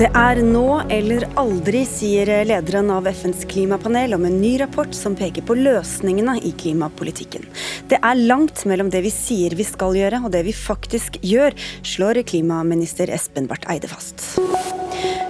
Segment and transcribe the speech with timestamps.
[0.00, 5.12] Det er nå eller aldri, sier lederen av FNs klimapanel om en ny rapport som
[5.12, 7.44] peker på løsningene i klimapolitikken.
[7.90, 11.52] Det er langt mellom det vi sier vi skal gjøre og det vi faktisk gjør,
[11.84, 14.24] slår klimaminister Espen Barth Eide fast.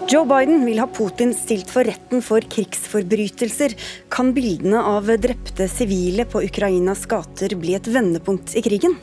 [0.07, 3.75] Joe Biden vil ha Putin stilt for retten for krigsforbrytelser.
[4.07, 9.01] Kan bildene av drepte sivile på Ukrainas gater bli et vendepunkt i krigen?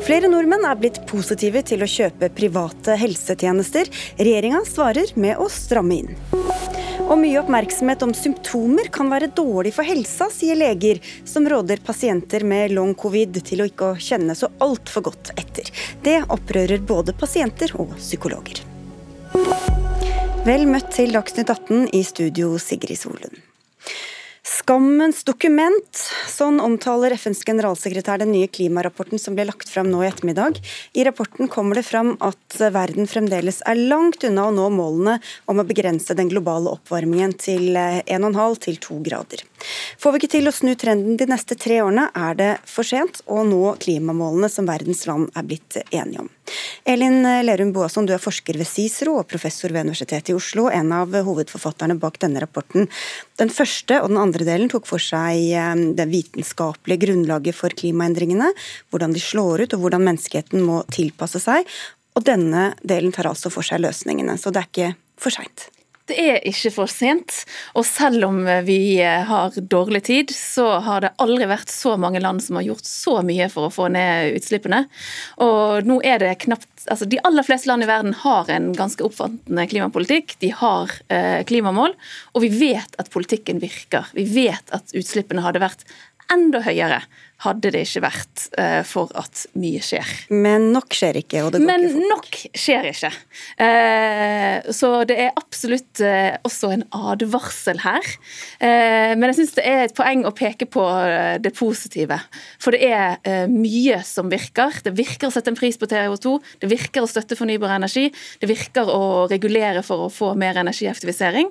[0.00, 3.90] Flere nordmenn er blitt positive til å kjøpe private helsetjenester.
[4.18, 6.14] Regjeringa svarer med å stramme inn.
[7.10, 12.46] Og mye oppmerksomhet om symptomer kan være dårlig for helsa, sier leger, som råder pasienter
[12.46, 15.68] med long covid til å ikke kjenne så altfor godt etter.
[16.06, 18.62] Det opprører både pasienter og psykologer.
[20.46, 23.36] Vel møtt til Dagsnytt 18 i studio Sigrid Solund.
[24.50, 30.08] Skammens dokument, sånn omtaler FNs generalsekretær den nye klimarapporten som ble lagt fram nå i
[30.08, 30.58] ettermiddag.
[30.98, 35.62] I rapporten kommer det fram at verden fremdeles er langt unna å nå målene om
[35.62, 39.46] å begrense den globale oppvarmingen til 1,5 til 2 grader.
[40.00, 43.22] Får vi ikke til å snu trenden de neste tre årene, er det for sent
[43.30, 46.30] å nå klimamålene som verdens land er blitt enige om.
[46.88, 50.92] Elin Lerum Boasson, du er forsker ved CICERO og professor ved Universitetet i Oslo, en
[50.96, 52.88] av hovedforfatterne bak denne rapporten.
[53.38, 58.52] Den første og den andre delen tok for seg eh, det vitenskapelige grunnlaget for klimaendringene,
[58.90, 61.68] hvordan de slår ut og hvordan menneskeheten må tilpasse seg.
[62.18, 65.68] Og denne delen tar altså for seg løsningene, så det er ikke for seint.
[66.10, 67.44] Det er ikke for sent.
[67.78, 72.42] Og selv om vi har dårlig tid, så har det aldri vært så mange land
[72.42, 74.84] som har gjort så mye for å få ned utslippene.
[75.46, 79.04] Og nå er det knapt altså De aller fleste land i verden har en ganske
[79.04, 80.38] oppfattende klimapolitikk.
[80.40, 81.92] De har eh, klimamål,
[82.32, 84.08] og vi vet at politikken virker.
[84.16, 85.84] Vi vet at utslippene hadde vært
[86.32, 87.02] enda høyere
[87.40, 90.08] hadde det ikke vært uh, for at mye skjer.
[90.32, 92.10] Men nok skjer ikke, og det går Men ikke fort.
[92.10, 93.10] nok skjer ikke.
[93.56, 98.08] Uh, så det er absolutt uh, også en advarsel her.
[98.60, 100.82] men jeg syns det er et poeng å peke på
[101.42, 102.18] det positive.
[102.60, 104.76] For det er mye som virker.
[104.84, 108.08] Det virker å sette en pris på TO2, det virker å støtte fornybar energi,
[108.42, 111.50] det virker å regulere for å få mer energieffektivisering.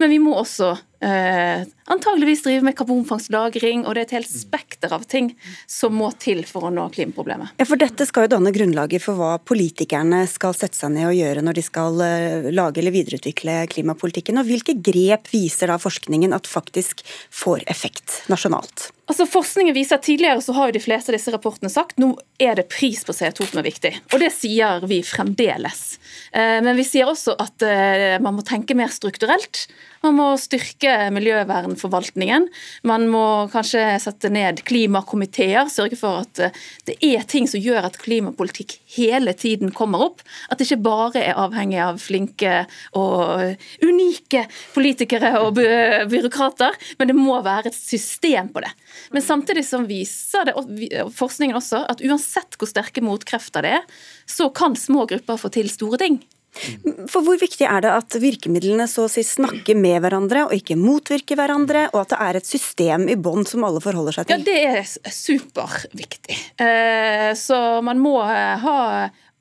[0.00, 4.32] Men vi må også antageligvis drive med karbonfangst og -lagring, og det er et helt
[4.32, 5.25] spekter av ting
[5.70, 7.56] som må til for å nå klimaproblemet.
[7.60, 11.16] Ja, for Dette skal jo danne grunnlaget for hva politikerne skal sette seg ned og
[11.18, 14.40] gjøre når de skal eh, lage eller videreutvikle klimapolitikken.
[14.40, 18.90] Og Hvilke grep viser da forskningen at faktisk får effekt nasjonalt?
[19.06, 22.12] Altså Forskningen viser at Tidligere så har jo de fleste av disse rapportene sagt nå
[22.42, 23.92] er det pris på CO2 som er viktig.
[24.10, 25.82] Og det sier vi fremdeles.
[26.34, 29.66] Eh, men vi sier også at eh, man må tenke mer strukturelt.
[30.02, 32.48] Man må styrke miljøvernforvaltningen.
[32.86, 33.24] Man må
[33.54, 38.76] kanskje sette ned klimakomiteer, sørge for at eh, det er ting som gjør at klimapolitikk
[38.96, 40.22] hele tiden kommer opp.
[40.50, 42.64] At det ikke bare er avhengig av flinke
[42.98, 48.72] og unike politikere og byråkrater, men det må være et system på det.
[49.14, 50.56] Men samtidig som viser det,
[51.16, 53.84] forskningen også at uansett hvor sterke motkrefter det er,
[54.26, 56.20] så kan små grupper få til store ting.
[57.10, 60.78] For Hvor viktig er det at virkemidlene så å si snakker med hverandre og ikke
[60.80, 64.40] motvirker hverandre, og at det er et system i bånn som alle forholder seg til?
[64.40, 66.40] Ja, Det er superviktig.
[66.62, 68.80] Eh, så man må eh, ha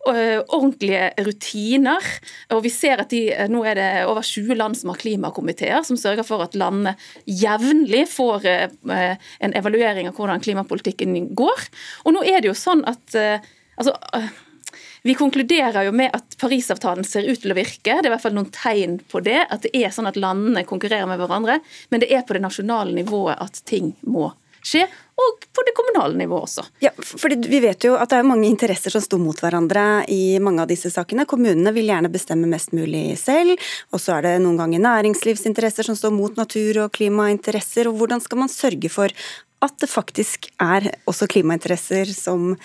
[0.05, 2.03] Eh, ordentlige rutiner.
[2.53, 5.97] Og vi ser at de, Nå er det over 20 land som har klimakomiteer, som
[5.97, 6.93] sørger for at landene
[7.25, 11.65] jevnlig får en evaluering av hvordan klimapolitikken går.
[12.05, 13.95] Og nå er det jo sånn at altså,
[15.05, 17.93] vi konkluderer jo med at Parisavtalen ser ut til å virke.
[17.93, 19.43] Det er i hvert fall noen tegn på det.
[19.53, 21.59] At det er sånn at landene konkurrerer med hverandre.
[21.93, 24.31] Men det er på det nasjonale nivået at ting må
[24.65, 24.81] skje,
[25.21, 26.65] og på det kommunale nivået også.
[26.81, 30.39] Ja, fordi Vi vet jo at det er mange interesser som står mot hverandre i
[30.41, 31.27] mange av disse sakene.
[31.29, 33.61] Kommunene vil gjerne bestemme mest mulig selv,
[33.93, 37.87] og så er det noen ganger næringslivsinteresser som står mot natur- og klimainteresser.
[37.87, 39.13] og Hvordan skal man sørge for
[39.61, 42.55] at det faktisk er også klimainteresser som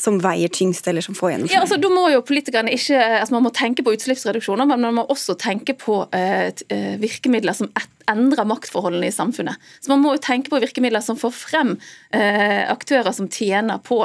[0.00, 1.56] som veier tyngst, eller som får gjennomslag?
[1.56, 4.98] Ja, altså, da må jo politikerne ikke, altså Man må tenke på utslippsreduksjoner, men man
[4.98, 9.58] må også tenke på uh, virkemidler som et, endrer maktforholdene i samfunnet.
[9.80, 14.04] Så Man må jo tenke på virkemidler som får frem uh, aktører som tjener på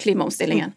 [0.00, 0.70] klimaomstillingen.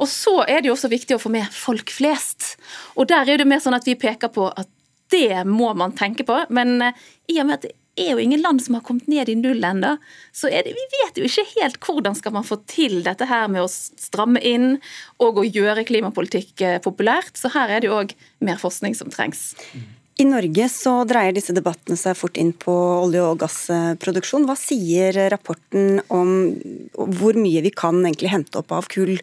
[0.00, 2.54] Og Så er det jo også viktig å få med folk flest.
[2.96, 4.70] Og Der er det mer sånn at vi peker på at
[5.12, 6.38] det må man tenke på.
[6.48, 6.80] Men
[7.28, 9.64] i og med at det er jo ingen land som har kommet ned i null
[9.64, 9.94] ennå.
[10.34, 13.64] Så det, vi vet jo ikke helt hvordan skal man få til dette her med
[13.64, 14.78] å stramme inn
[15.22, 17.36] og å gjøre klimapolitikk eh, populært.
[17.38, 19.52] Så her er det jo òg mer forskning som trengs.
[20.14, 22.72] I Norge så dreier disse debattene seg fort inn på
[23.02, 24.44] olje- og gassproduksjon.
[24.46, 26.52] Hva sier rapporten om
[26.94, 29.16] hvor mye vi kan egentlig hente opp av kull,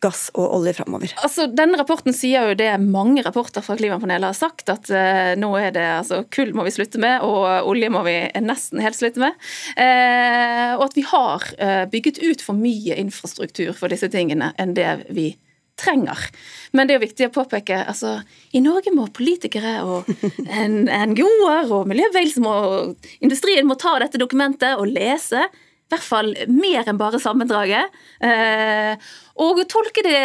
[0.00, 1.12] gass og olje framover?
[1.20, 5.50] Altså, denne rapporten sier jo det mange rapporter fra Klimapanelet har sagt, at uh, nå
[5.60, 9.20] er det altså, kull må vi slutte med, og olje må vi nesten helt slutte
[9.20, 9.36] med.
[9.76, 14.72] Uh, og at vi har uh, bygget ut for mye infrastruktur for disse tingene enn
[14.78, 15.34] det vi
[15.80, 16.26] trenger.
[16.72, 18.18] Men det er jo viktig å påpeke altså,
[18.52, 20.08] i Norge må politikere og
[20.44, 25.46] NGO-er og miljøbevegelsen og industrien må ta dette dokumentet og lese
[25.88, 27.94] i hvert fall mer enn bare sammendraget.
[28.20, 29.06] Eh,
[29.40, 30.18] og tolke det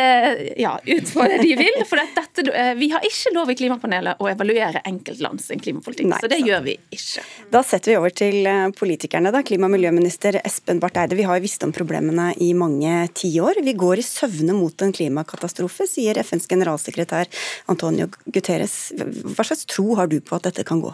[0.60, 1.78] ja, ut fra det de vil.
[1.88, 6.10] For dette, eh, vi har ikke lov i Klimapanelet å evaluere enkeltland sin klimapolitikk.
[6.12, 6.50] Nei, så det sant.
[6.50, 7.24] gjør vi ikke.
[7.54, 9.32] Da setter vi over til eh, politikerne.
[9.32, 9.44] da.
[9.48, 13.64] Klima- og miljøminister Espen Barth Eide, vi har visst om problemene i mange tiår.
[13.64, 17.32] Vi går i søvne mot en klimakatastrofe, sier FNs generalsekretær
[17.72, 18.92] Antonio Guterres.
[19.00, 20.92] Hva slags tro har du på at dette kan gå?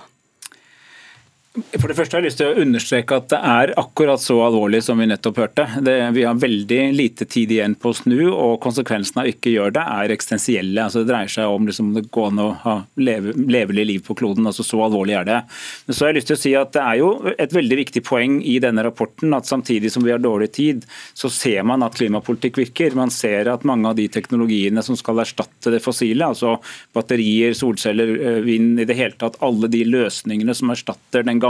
[1.49, 4.83] For det første har jeg lyst til å understreke at det er akkurat så alvorlig
[4.85, 5.63] som vi nettopp hørte.
[5.81, 9.73] Det, vi har veldig lite tid igjen på å snu, og konsekvensene av ikke gjøre
[9.79, 10.83] det er eksistensielle.
[10.83, 14.13] Altså, det dreier seg om liksom, det går an å ha leve, levelig liv på
[14.19, 14.45] kloden.
[14.45, 15.39] altså Så alvorlig er det.
[15.87, 18.05] Men så har jeg lyst til å si at Det er jo et veldig viktig
[18.05, 20.85] poeng i denne rapporten at samtidig som vi har dårlig tid,
[21.17, 22.93] så ser man at klimapolitikk virker.
[22.99, 26.59] Man ser at mange av de teknologiene som skal erstatte det fossile, altså
[26.93, 31.48] batterier, solceller, eh, vind, i det hele tatt alle de løsningene som erstatter den gamle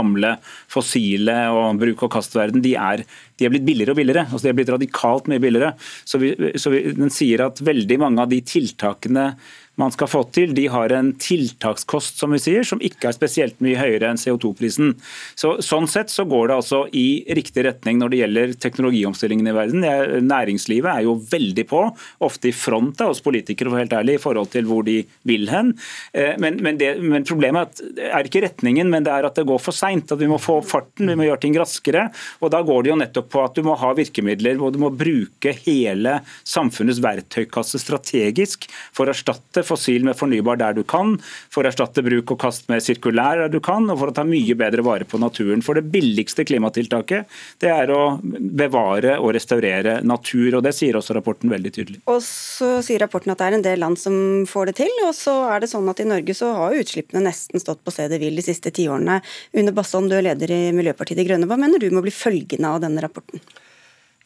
[0.70, 3.04] fossile og bruk- og kastverden, de er,
[3.38, 4.26] de er blitt billigere og billigere.
[4.28, 5.74] altså De er blitt radikalt mye billigere.
[6.04, 9.32] Så, vi, så vi, Den sier at veldig mange av de tiltakene
[9.80, 13.58] man skal få til, de har en tiltakskost som vi sier, som ikke er spesielt
[13.64, 14.92] mye høyere enn CO2-prisen.
[15.38, 17.06] Så, sånn sett så går det altså i
[17.36, 19.86] riktig retning når det gjelder teknologiomstillingen i verden.
[20.28, 21.82] Næringslivet er jo veldig på,
[22.26, 24.98] ofte i front av oss politikere for helt ærlig, i forhold til hvor de
[25.28, 25.72] vil hen.
[26.12, 29.62] Eh, men, men, det, men problemet er ikke retningen, men det er at det går
[29.62, 30.12] for seint.
[30.12, 32.08] At vi må få farten, vi må gjøre ting raskere.
[32.40, 34.92] og Da går det jo nettopp på at du må ha virkemidler hvor du må
[34.92, 36.18] bruke hele
[36.48, 41.16] samfunnets verktøykasse strategisk for å erstatte fossil med fornybar der du kan,
[41.52, 44.26] for å erstatte bruk og kast med sirkulær der du kan, og for å ta
[44.26, 45.64] mye bedre vare på naturen.
[45.64, 47.30] For det billigste klimatiltaket
[47.62, 52.02] det er å bevare og restaurere natur, og det sier også rapporten veldig tydelig.
[52.10, 54.14] Og så sier rapporten at det er en del land som
[54.50, 57.62] får det til, og så er det sånn at i Norge så har utslippene nesten
[57.62, 59.20] stått på stedet hvil de siste tiårene.
[59.56, 61.48] Une Bastholm, du er leder i Miljøpartiet De Grønne.
[61.50, 63.42] Hva mener du må bli følgende av denne rapporten?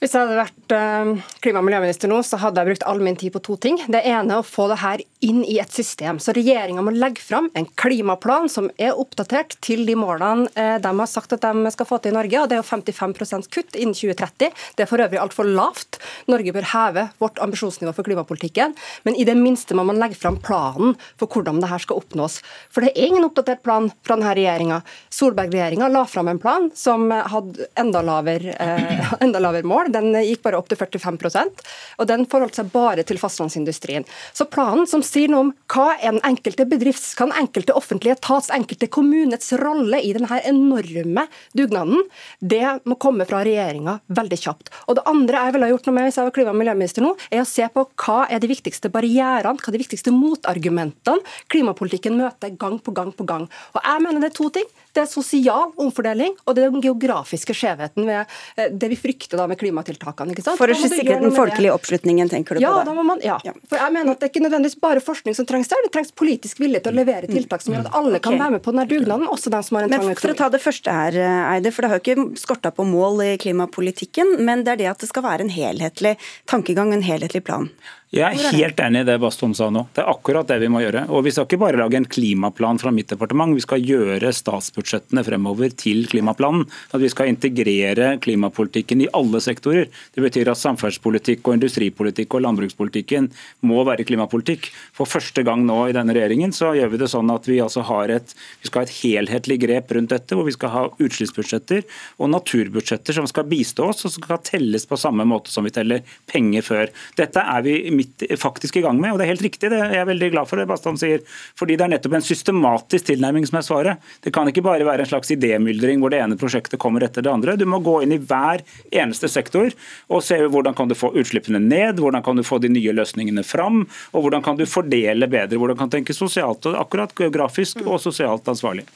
[0.04, 3.16] Hvis jeg hadde vært eh, klima- og miljøminister nå, så hadde jeg brukt all min
[3.16, 3.78] tid på to ting.
[3.88, 6.18] Det ene er å få det her inn i et system.
[6.20, 10.90] Så regjeringa må legge fram en klimaplan som er oppdatert til de målene eh, de
[10.98, 12.36] har sagt at de skal få til i Norge.
[12.36, 14.52] og Det er jo 55 kutt innen 2030.
[14.76, 15.96] Det er for øvrig altfor lavt.
[16.28, 18.76] Norge bør heve vårt ambisjonsnivå for klimapolitikken.
[19.08, 22.42] Men i det minste må man legge fram planen for hvordan det her skal oppnås.
[22.68, 24.82] For det er ingen oppdatert plan fra denne regjeringa.
[25.08, 29.93] Solberg-regjeringa la fram en plan som hadde enda lavere, eh, enda lavere mål.
[29.94, 31.64] Den gikk bare opp til 45%
[31.98, 34.06] og den forholdt seg bare til fastlandsindustrien.
[34.34, 38.88] Så planen som sier noe om hva den enkelte bedrifts, kan enkelte offentlige etats, enkelte
[38.92, 41.26] kommunets rolle i denne enorme
[41.56, 42.04] dugnaden,
[42.40, 44.72] det må komme fra regjeringa veldig kjapt.
[44.88, 47.06] Og det andre jeg ville ha gjort noe med hvis jeg var klima- og miljøminister
[47.06, 51.34] nå, er å se på hva er de viktigste barrierene, hva er de viktigste motargumentene
[51.52, 53.48] klimapolitikken møter gang på gang på gang.
[53.74, 54.68] Og jeg mener det er to ting.
[54.94, 58.20] Det er sosial omfordeling, og det er den geografiske skjevheten ved
[58.56, 60.34] eh, det vi frykter da med klimatiltakene.
[60.34, 60.60] ikke sant?
[60.60, 62.86] For å sikre den folkelige oppslutningen, tenker du ja, på det?
[62.90, 63.40] Da må man, ja.
[63.46, 63.54] ja.
[63.70, 66.14] For jeg mener at Det er ikke nødvendigvis bare forskning som trengs der, det trengs
[66.14, 68.44] politisk vilje til å levere tiltak som gjør at alle kan okay.
[68.44, 70.22] være med på denne dugnaden, også de som har en trang økonomi.
[70.22, 71.18] For å ta det første her,
[71.54, 74.90] Eide, for det har jo ikke skorta på mål i klimapolitikken, men det er det
[74.94, 76.16] at det skal være en helhetlig
[76.50, 77.68] tankegang, en helhetlig plan.
[78.14, 79.80] Jeg er helt enig i det Bastholm sa nå.
[79.90, 81.00] Det er akkurat det vi må gjøre.
[81.10, 85.24] Og Vi skal ikke bare lage en klimaplan fra mitt departement, vi skal gjøre statsbudsjettene
[85.26, 86.62] fremover til klimaplanen.
[86.94, 89.88] At vi skal integrere klimapolitikken i alle sektorer.
[90.14, 93.26] Det betyr at samferdselspolitikk og industripolitikk og landbrukspolitikken
[93.66, 94.70] må være klimapolitikk.
[94.94, 97.82] For første gang nå i denne regjeringen så gjør vi det sånn at vi altså
[97.90, 101.82] har et, vi skal ha et helhetlig grep rundt dette, hvor vi skal ha utslippsbudsjetter
[102.22, 105.74] og naturbudsjetter som skal bistå oss, og som skal telles på samme måte som vi
[105.74, 106.94] teller penger før.
[107.18, 108.03] Dette er vi midt
[108.40, 109.12] faktisk i gang med.
[109.12, 111.22] og Det er helt riktig, det er jeg veldig glad for det Bastholm sier.
[111.58, 114.12] Fordi det er nettopp en systematisk tilnærming som er svaret.
[114.24, 117.32] Det kan ikke bare være en slags idémyldring hvor det ene prosjektet kommer etter det
[117.32, 117.56] andre.
[117.60, 119.72] Du må gå inn i hver eneste sektor
[120.08, 123.44] og se hvordan kan du få utslippene ned, hvordan kan du få de nye løsningene
[123.46, 125.58] fram, og hvordan kan du fordele bedre.
[125.60, 128.86] Hvordan kan du tenke sosialt, og akkurat geografisk og sosialt ansvarlig.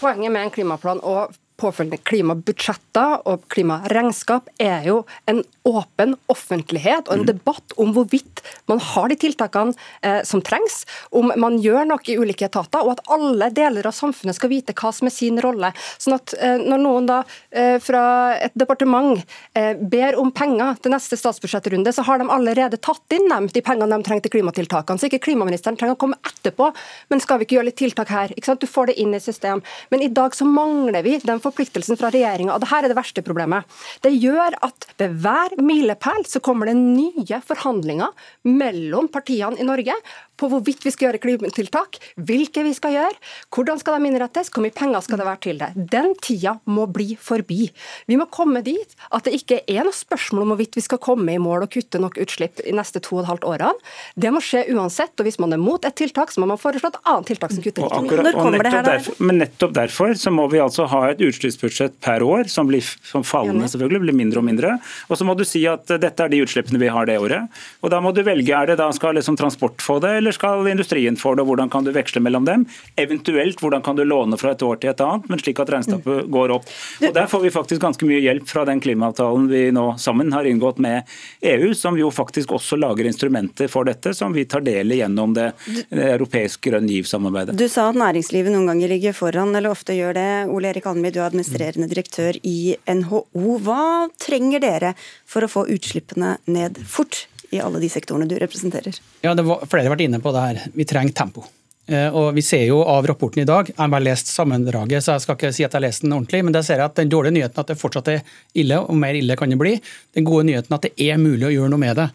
[0.00, 4.96] Poenget med en klimaplan og påfølgende klimabudsjetter og klimaregnskap er jo
[5.30, 7.28] en åpen offentlighet og en mm.
[7.30, 10.82] debatt om hvorvidt man har de tiltakene eh, som trengs,
[11.14, 14.74] om man gjør noe i ulike etater, og at alle deler av samfunnet skal vite
[14.76, 15.70] hva som er sin rolle.
[15.98, 17.20] Sånn at eh, Når noen da
[17.50, 19.20] eh, fra et departement
[19.54, 23.64] eh, ber om penger til neste statsbudsjettrunde, så har de allerede tatt inn dem, de
[23.64, 25.00] pengene de trenger til klimatiltakene.
[25.00, 26.70] Så ikke klimaministeren trenger å komme etterpå.
[27.12, 28.34] Men skal vi ikke gjøre litt tiltak her?
[28.34, 29.62] Du får det inn i system.
[29.90, 32.98] Men i dag så mangler vi den forpliktelsen fra regjeringa, og det her er det
[32.98, 33.68] verste problemet.
[34.04, 38.12] Det gjør at ved hver milepæl så kommer det nye forhandlinger
[38.48, 39.96] mellom partiene i Norge
[40.40, 43.18] på hvorvidt vi skal gjøre klimatiltak, hvilke vi skal gjøre,
[43.54, 45.70] hvordan skal de innrettes, hvor mye penger skal det være til det.
[45.94, 47.68] Den tida må bli forbi.
[48.10, 51.34] Vi må komme dit at det ikke er noe spørsmål om hvorvidt vi skal komme
[51.34, 53.72] i mål og kutte nok utslipp i neste to og et halvt årene.
[54.20, 55.14] Det må skje uansett.
[55.18, 57.64] og Hvis man er mot et tiltak, så må man foreslå et annet tiltak som
[57.64, 58.22] kutter like mye.
[58.24, 61.98] Når kommer det her, derfor, men nettopp derfor så må vi altså ha et utslippsbudsjett
[62.04, 64.74] per år som blir som fallende, selvfølgelig, blir mindre og mindre.
[65.08, 67.50] Og så må du si at dette er de utslippene vi har det året.
[67.84, 70.66] Og da må du velge, er det da skal liksom transport få det, eller skal
[70.70, 71.44] industrien få det?
[71.44, 72.66] og Hvordan kan du veksle mellom dem?
[73.00, 76.28] Eventuelt hvordan kan du låne fra et år til et annet, men slik at regnskapet
[76.32, 76.68] går opp.
[77.00, 80.48] Og Der får vi faktisk ganske mye hjelp fra den klimaavtalen vi nå sammen har
[80.48, 81.08] inngått med
[81.44, 85.34] EU, som jo faktisk også lager instrumenter for dette, som vi tar del i gjennom
[85.36, 85.50] det,
[85.90, 87.56] det europeiske grønn giv-samarbeidet.
[87.58, 90.30] Du sa at næringslivet noen ganger ligger foran, eller ofte gjør det.
[90.52, 93.24] Ole Erik Almi, du er administrerende direktør i NHO.
[93.64, 94.94] Hva trenger dere
[95.28, 97.26] for å få utslippene ned fort?
[97.54, 98.98] I alle de sektorene du representerer?
[99.24, 100.64] Ja, det var, Flere har vært inne på det her.
[100.74, 101.46] Vi trenger tempo.
[101.86, 105.14] Eh, og Vi ser jo av rapporten i dag, jeg har bare lest sammendraget, så
[105.14, 106.96] jeg skal ikke si at jeg har lest den ordentlig, men der ser jeg at
[106.96, 108.22] den dårlige nyheten at det fortsatt er
[108.56, 109.74] ille, og mer ille kan det bli.
[110.16, 112.08] Den gode nyheten at det er mulig å gjøre noe med det.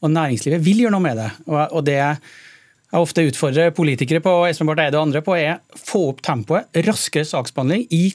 [0.00, 1.28] Og næringslivet vil gjøre noe med det.
[1.50, 6.08] Og det jeg ofte utfordrer politikere på Espen Barth Eide og andre på, er få
[6.14, 8.08] opp tempoet, raskere saksbehandling i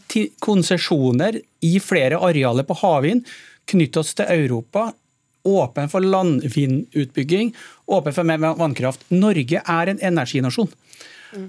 [0.44, 3.22] konsesjoner i flere arealer på havvind.
[3.70, 4.89] Knytte oss til Europa,
[5.46, 7.54] åpen for landvindutbygging,
[7.86, 9.06] åpen for mer vannkraft.
[9.14, 10.72] Norge er en energinasjon.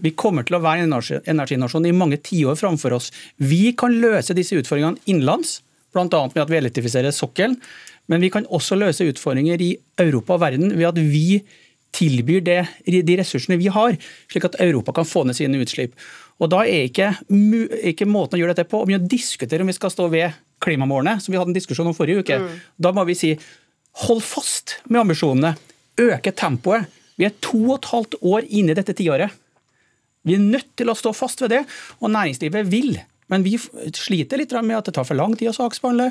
[0.03, 0.95] Vi kommer til å være en
[1.31, 3.13] energinasjon i mange tiår framfor oss.
[3.37, 5.61] Vi kan løse disse utfordringene innenlands,
[5.95, 6.07] bl.a.
[6.09, 7.59] med at vi elektrifiserer sokkelen.
[8.11, 9.73] Men vi kan også løse utfordringer i
[10.03, 11.41] Europa og verden ved at vi
[11.97, 13.97] tilbyr det, de ressursene vi har,
[14.31, 15.97] slik at Europa kan få ned sine utslipp.
[16.37, 17.15] Og Da er ikke,
[17.93, 20.37] ikke måten å gjøre dette på å begynne å diskutere om vi skal stå ved
[20.63, 22.39] klimamålene, som vi hadde en diskusjon om forrige uke.
[22.43, 22.59] Mm.
[22.77, 23.33] Da må vi si
[24.05, 25.55] Hold fast med ambisjonene.
[25.97, 26.91] Øke tempoet.
[27.17, 29.33] Vi er to og et halvt år inne i dette tiåret.
[30.27, 31.63] Vi er nødt til å stå fast ved det,
[32.03, 32.99] og næringslivet vil.
[33.33, 36.11] Men vi sliter litt med at det tar for lang tid å saksbehandle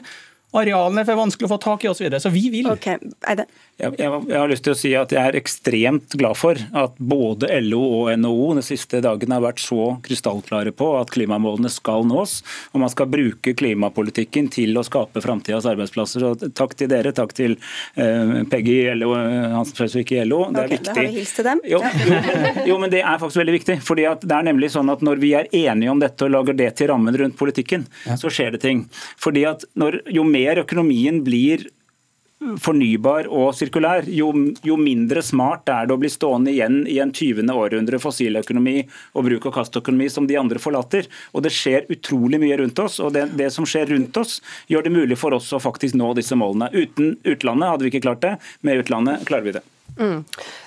[0.61, 1.97] arealene er for vanskelig å få tak i osv.
[1.97, 2.21] Så, videre.
[2.23, 2.69] så vi vil.
[2.71, 2.99] Okay.
[3.25, 3.45] Jeg,
[3.79, 7.49] jeg, jeg, har lyst til å si at jeg er ekstremt glad for at både
[7.65, 12.37] LO og NHO de siste dagene har vært så krystallklare på at klimamålene skal nås,
[12.71, 16.23] og man skal bruke klimapolitikken til å skape framtidas arbeidsplasser.
[16.23, 17.57] Så takk til dere, takk til
[17.99, 20.45] uh, Peggy i LO, Hansen Fredrik i LO.
[20.55, 20.87] Det er okay, viktig.
[20.87, 21.63] Da har vi hilst til dem.
[21.75, 23.77] Jo, jo, men, jo, men det er faktisk veldig viktig.
[23.85, 26.55] fordi at det er nemlig sånn at Når vi er enige om dette og lager
[26.57, 28.15] det til rammen rundt politikken, ja.
[28.19, 28.85] så skjer det ting.
[29.21, 31.65] Fordi at når, Jo mer økonomien blir
[32.61, 34.27] fornybar og sirkulær, jo,
[34.65, 37.47] jo, mindre smart er det å bli stående igjen i en 20.
[37.53, 38.75] århundre fossiløkonomi
[39.15, 41.07] og bruk- og kastøkonomi som de andre forlater.
[41.33, 44.85] Og Det skjer utrolig mye rundt oss, og det, det, som skjer rundt oss, gjør
[44.85, 46.69] det mulig for oss å faktisk nå disse målene.
[46.75, 49.63] Uten utlandet hadde vi ikke klart det, med utlandet klarer vi det.
[49.95, 50.25] Mm.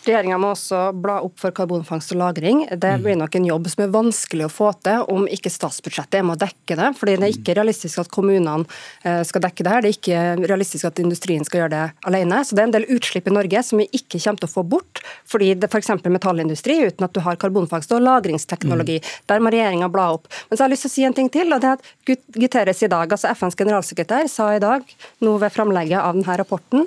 [0.09, 2.63] Regjeringa må også bla opp for karbonfangst og -lagring.
[2.71, 3.03] Det mm.
[3.05, 6.39] blir nok en jobb som er vanskelig å få til om ikke statsbudsjettet er med
[6.39, 6.89] å dekke det.
[6.97, 8.65] fordi Det er ikke realistisk at kommunene
[9.05, 9.83] eh, skal dekke det her.
[9.85, 12.41] Det er ikke realistisk at industrien skal gjøre det alene.
[12.41, 14.65] Så det er en del utslipp i Norge som vi ikke kommer til å få
[14.65, 15.03] bort.
[15.29, 15.91] fordi det F.eks.
[16.09, 18.99] metallindustri, uten at du har karbonfangst og lagringsteknologi.
[19.05, 19.09] Mm.
[19.29, 20.29] Der må regjeringa bla opp.
[20.49, 21.53] Men så har jeg lyst til å si en ting til.
[21.53, 24.83] og det er at Guterres i dag, altså FNs generalsekretær, sa i dag,
[25.21, 26.87] nå ved framlegget av denne rapporten,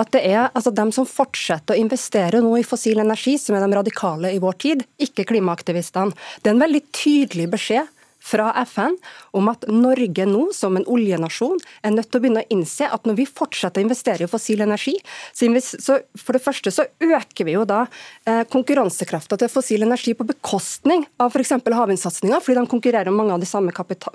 [0.00, 3.64] at det er altså dem som fortsetter å investere nå i fossil energi, som er
[3.64, 6.14] de radikale i vår tid, ikke klimaaktivistene.
[6.42, 7.90] Det er en veldig tydelig beskjed
[8.24, 8.96] fra FN
[9.36, 13.04] om at Norge nå, som en oljenasjon, er nødt til å begynne å innse at
[13.04, 14.94] når vi fortsetter å investere i fossil energi,
[15.34, 17.82] så for det første så øker vi jo da
[18.24, 21.52] eh, konkurransekrafta til fossil energi på bekostning av f.eks.
[21.66, 23.74] havvindsatsinga, fordi de konkurrerer om mange av de samme,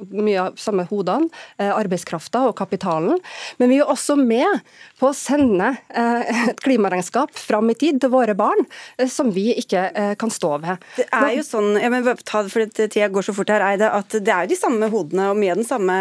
[0.09, 3.21] mye av samme hodene, eh, arbeidskrafta og kapitalen.
[3.61, 4.63] Men vi er også med
[4.99, 8.65] på å sende eh, et klimaregnskap fram i tid til våre barn,
[9.09, 10.81] som vi ikke kan stå ved.
[10.97, 13.89] Det er jo sånn, ja, men ta det fordi Tida går så fort her, Eide,
[13.99, 15.95] at det er de samme hodene og av den samme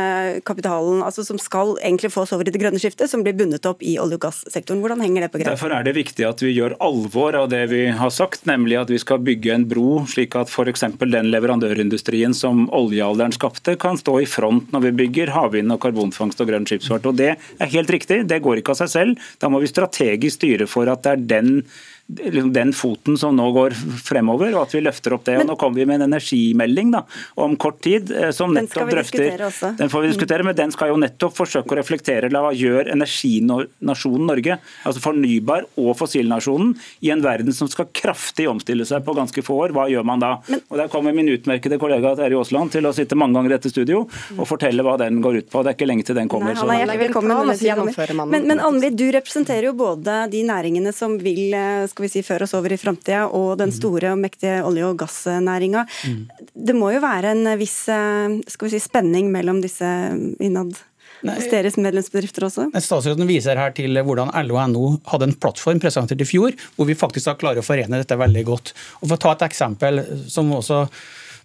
[0.46, 3.66] kapitalen altså som skal egentlig få oss over i det grønne skiftet, som blir bundet
[3.68, 4.80] opp i olje- og gassektoren.
[4.82, 5.50] Hvordan henger det på greip?
[5.50, 8.92] Derfor er det viktig at vi gjør alvor av det vi har sagt, nemlig at
[8.92, 10.86] vi skal bygge en bro, slik at f.eks.
[11.00, 16.42] den leverandørindustrien som oljealderen skapte, kan stå i front når vi bygger havvind og karbonfangst
[16.44, 17.06] og grønn skipsfart.
[17.08, 19.28] Og Det er helt riktig, det går ikke av seg selv.
[19.42, 21.54] Da må vi strategisk styre for at det er den
[22.08, 25.34] den foten som nå går fremover, og at vi løfter opp det.
[25.36, 27.02] Men, og Nå kommer vi med en energimelding da,
[27.36, 29.42] om kort tid eh, som nettopp drøfter
[29.76, 34.24] Den får vi diskutere, men den skal jo nettopp forsøke å reflektere hva gjør energinasjonen
[34.28, 34.56] Norge,
[34.88, 36.72] altså fornybar- og fossilnasjonen,
[37.04, 39.76] i en verden som skal kraftig omstille seg på ganske få år.
[39.76, 40.32] Hva gjør man da?
[40.48, 43.56] Men, og Der kommer min utmerkede kollega Terje Aasland til å sitte mange ganger i
[43.58, 45.60] dette studio og fortelle hva den går ut på.
[45.60, 46.56] Det er ikke lenge til den kommer.
[46.56, 48.32] Nei, han er hjertelig velkommen.
[48.32, 51.52] Men, men Anneli, du representerer jo både de næringene som vil
[51.90, 53.74] skal skal vi si, før oss over i framtida, og den mm.
[53.74, 55.82] store og mektige olje- og gassnæringa.
[56.06, 56.20] Mm.
[56.54, 59.88] Det må jo være en viss eh, skal vi si, spenning mellom disse
[60.38, 60.78] innad
[61.26, 62.68] hos deres medlemsbedrifter også?
[62.78, 66.86] Statsråden viser her til hvordan LO og NO hadde en plattform presentert i fjor, hvor
[66.86, 68.74] vi faktisk har klart å forene dette veldig godt.
[69.02, 70.84] Og For å ta et eksempel som også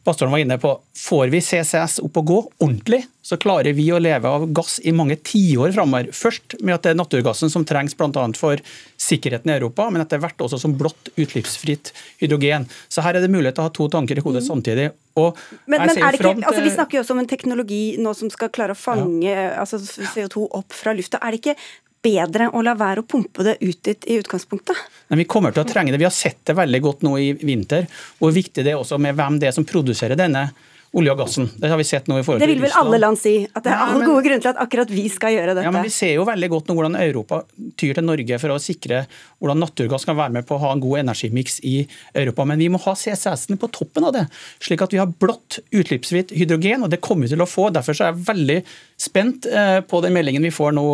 [0.04, 4.02] pastoren var inne på, får vi CCS opp og gå ordentlig, så klarer vi å
[4.04, 6.10] leve av gass i mange tiår framover.
[6.16, 8.26] Først med at det er naturgassen som trengs bl.a.
[8.36, 8.60] for
[9.00, 12.68] sikkerheten i Europa, men etter hvert også som blått utslippsfritt hydrogen.
[12.92, 14.50] Så her er det mulighet til å ha to tanker i hodet mm.
[14.50, 14.90] samtidig.
[15.16, 15.32] men,
[15.72, 18.52] men er det ikke, altså Vi snakker jo også om en teknologi nå som skal
[18.52, 19.52] klare å fange ja.
[19.62, 21.22] altså CO2 opp fra lufta.
[21.24, 21.56] Er det ikke
[22.04, 24.78] bedre å la være å pumpe det ut dit i utgangspunktet?
[25.12, 26.02] Men vi kommer til å trenge det.
[26.02, 27.88] Vi har sett det veldig godt nå i vinter,
[28.20, 30.50] hvor viktig det er også med hvem det er som produserer denne
[30.94, 31.48] olje og gassen.
[31.58, 33.66] Det har vi sett nå i forhold til Det vil vel alle land si, at
[33.66, 35.66] det er alle gode grunner til at akkurat vi skal gjøre dette.
[35.66, 37.40] Ja, men Vi ser jo veldig godt nå hvordan Europa
[37.82, 39.04] tyr til Norge for å sikre
[39.42, 41.76] hvordan naturgass kan være med på å ha en god energimiks i
[42.14, 42.46] Europa.
[42.50, 44.28] Men vi må ha CCS-en på toppen av det,
[44.62, 46.86] slik at vi har blått utslippsfritt hydrogen.
[46.86, 47.72] og Det kommer vi til å få.
[47.74, 48.60] Derfor er jeg veldig
[49.02, 50.86] spent eh, på den meldingen vi får nå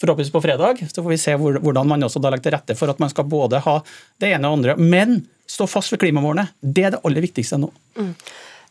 [0.00, 0.80] forhåpentligvis på fredag.
[0.88, 3.28] Så får vi se hvordan man også da legger til rette for at man skal
[3.28, 3.76] både ha
[4.22, 4.78] det ene og andre.
[4.80, 5.20] Men
[5.52, 6.48] stå fast ved klimamålene.
[6.60, 7.68] Det er det aller viktigste nå.
[8.00, 8.16] Mm.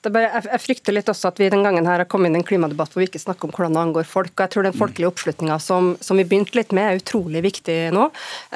[0.01, 2.41] Bare, jeg, jeg, frykter litt også at vi den gangen her har kommet inn i
[2.41, 4.31] en klimadebatt hvor vi ikke snakker om hvordan det angår folk.
[4.34, 7.75] og jeg tror Den folkelige oppslutninga som, som, vi begynte litt med, er utrolig viktig
[7.93, 8.08] nå.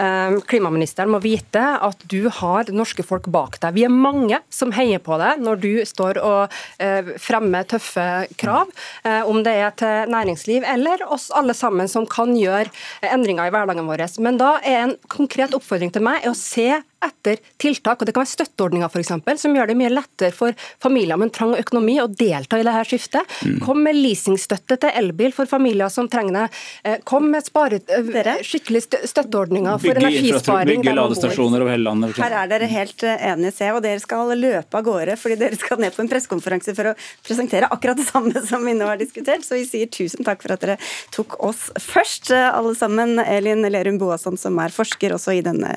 [0.02, 3.78] Eh, klimaministeren må vite at du har det norske folk bak deg.
[3.78, 8.08] Vi er mange som heier på deg når du står og eh, fremmer tøffe
[8.41, 8.74] krav,
[9.06, 12.74] eh, om det er til næringsliv eller oss alle sammen som kan gjøre
[13.06, 14.08] endringer i hverdagen vår.
[14.26, 16.72] Men da er en konkret oppfordring til meg er å se
[17.06, 21.19] etter tiltak, og det kan være støtteordninger f.eks., som gjør det mye lettere for familier
[21.19, 23.36] med trang økonomi å delta i dette skiftet.
[23.45, 23.60] Mm.
[23.63, 26.45] Kom med leasingstøtte til elbil for familier som trenger det.
[26.84, 30.82] Eh, kom med spare, eh, skikkelig støtteordninger for bygge energisparing.
[30.82, 32.19] Bygge ladestasjoner over hele landet.
[32.21, 35.60] Her er dere helt eh, enige, ser og dere skal løpe av gårde fordi dere
[35.60, 36.95] skal ned på en pressekonferanse for å
[37.26, 39.45] presentere akkurat det samme som vi nå har diskutert.
[39.45, 40.78] Så vi sier tusen takk for at dere
[41.15, 43.17] tok oss først, alle sammen.
[43.26, 45.76] Elin Lerum Boasson, som er forsker også i denne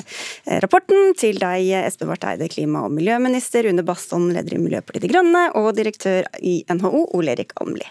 [0.63, 5.11] rapporten til deg, Espen Barth Eide, klima- og miljøminister, Rune Baston, leder i Miljøpartiet De
[5.13, 7.87] Grønne, og direktør i NHO, Ole Erik Almli.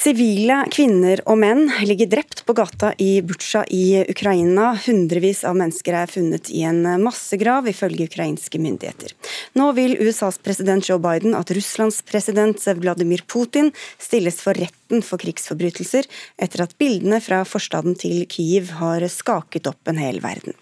[0.00, 4.70] Sivile kvinner og menn ligger drept på gata i Butsja i Ukraina.
[4.86, 9.12] Hundrevis av mennesker er funnet i en massegrav, ifølge ukrainske myndigheter.
[9.60, 13.68] Nå vil USAs president Joe Biden at Russlands president Vladimir Putin
[14.00, 16.08] stilles for retten for krigsforbrytelser,
[16.40, 20.56] etter at bildene fra forstaden til Kyiv har skaket opp en hel verden.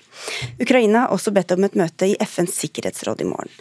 [0.61, 3.53] Ukraina har også bedt om et møte i FNs sikkerhetsråd i morgen.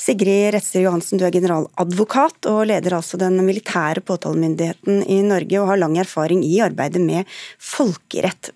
[0.00, 5.72] Sigrid Retser Johansen, du er generaladvokat og leder altså den militære påtalemyndigheten i Norge og
[5.72, 8.52] har lang erfaring i arbeidet med folkerett.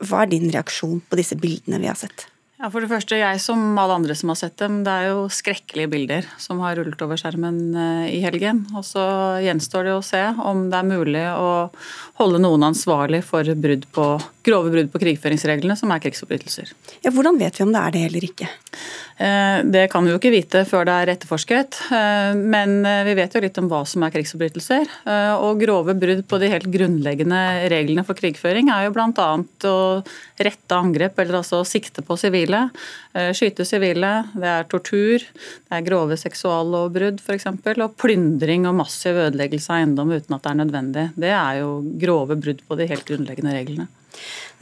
[0.00, 2.28] Hva er din reaksjon på disse bildene vi har sett?
[2.64, 5.26] Ja, For det første, jeg som alle andre som har sett dem, det er jo
[5.28, 8.62] skrekkelige bilder som har rullet over skjermen eh, i helgen.
[8.72, 9.02] Og så
[9.44, 11.50] gjenstår det å se om det er mulig å
[12.22, 14.06] holde noen ansvarlig for brudd på,
[14.44, 16.74] grove brudd på krigføringsreglene, som er krigsforbrytelser.
[17.04, 18.48] Ja, Hvordan vet vi om det er det eller ikke?
[19.16, 22.76] Eh, det kan vi jo ikke vite før det er etterforsket, eh, men
[23.06, 24.90] vi vet jo litt om hva som er krigsforbrytelser.
[25.44, 27.40] Og grove brudd på de helt grunnleggende
[27.72, 29.30] reglene for krigføring er jo bl.a.
[29.70, 29.78] å
[30.42, 32.68] rette angrep, eller altså sikte på sivile.
[33.14, 37.46] Eh, skyte sivile, det er tortur, det er grove seksuallovbrudd f.eks.
[37.74, 41.04] Og plyndring og massiv ødeleggelse av eiendom uten at det er nødvendig.
[41.26, 43.86] Det er jo grove brudd på de helt grunnleggende reglene.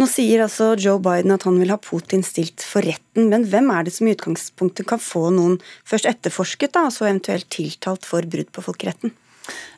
[0.00, 3.70] Nå sier altså Joe Biden at han vil ha Putin stilt for retten, men hvem
[3.74, 8.08] er det som i utgangspunktet kan få noen først etterforsket, da, og så eventuelt tiltalt
[8.08, 9.12] for brudd på folkeretten?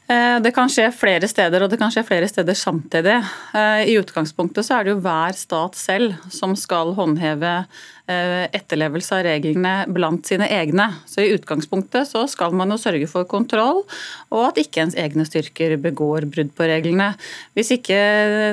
[0.05, 3.17] Eh, det kan skje flere steder, og det kan skje flere steder samtidig.
[3.57, 7.55] Eh, I utgangspunktet så er det jo hver stat selv som skal håndheve
[8.05, 10.91] etterlevelse av reglene blant sine egne.
[11.09, 13.81] Så I utgangspunktet så skal man jo sørge for kontroll,
[14.29, 17.13] og at ikke ens egne styrker begår brudd på reglene.
[17.57, 17.97] Hvis ikke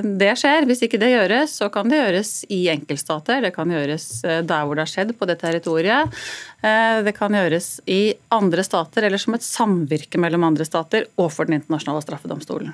[0.05, 3.43] det skjer, hvis ikke det gjøres, så kan det gjøres i enkeltstater.
[3.43, 6.23] Det kan gjøres der hvor det har skjedd, på det territoriet.
[6.61, 11.09] Det kan gjøres i andre stater, eller som et samvirke mellom andre stater.
[11.17, 12.71] og for Den internasjonale straffedomstolen.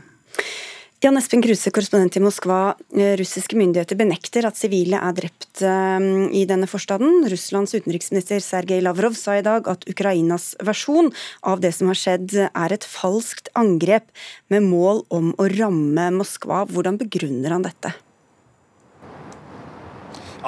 [0.97, 2.71] Jan Espen Kruse, korrespondent i Moskva.
[2.89, 7.19] Eh, russiske myndigheter benekter at sivile er drept eh, i denne forstaden.
[7.29, 11.11] Russlands utenriksminister Sergej Lavrov sa i dag at Ukrainas versjon
[11.45, 14.09] av det som har skjedd, er et falskt angrep
[14.49, 16.65] med mål om å ramme Moskva.
[16.65, 17.93] Hvordan begrunner han dette?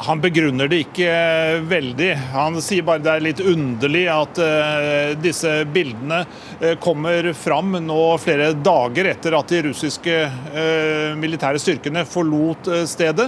[0.05, 1.09] Han begrunner det ikke
[1.67, 2.09] veldig.
[2.33, 6.21] Han sier bare det er litt underlig at uh, disse bildene
[6.62, 10.17] uh, kommer fram nå flere dager etter at de russiske
[11.19, 13.27] militære styrkene forlot stedet.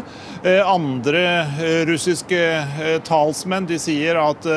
[0.65, 1.21] andre
[1.87, 2.39] russiske
[3.07, 4.47] talsmenn de sier at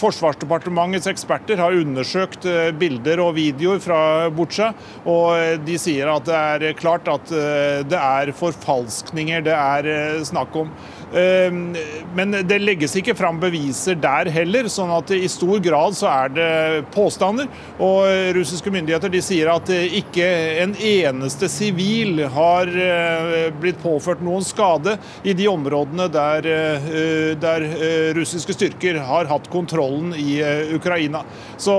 [0.00, 2.46] Forsvarsdepartementets eksperter har undersøkt
[2.80, 4.00] bilder og videoer fra
[4.32, 4.70] Butsja,
[5.04, 7.32] og de sier at det er klart at
[7.90, 10.72] det er forfalskninger det er snakk om.
[11.14, 11.76] Ehm,
[12.14, 16.34] men det legges ikke fram beviser der heller, sånn at i stor grad så er
[16.34, 16.50] det
[16.94, 17.48] påstander.
[17.82, 20.26] Og russiske myndigheter de sier at ikke
[20.62, 27.66] en eneste sivil har eh, blitt påført noen skade i de områdene der, eh, der
[27.68, 30.40] eh, russiske styrker har hatt kontrollen i
[30.74, 31.22] Ukraina.
[31.60, 31.74] Så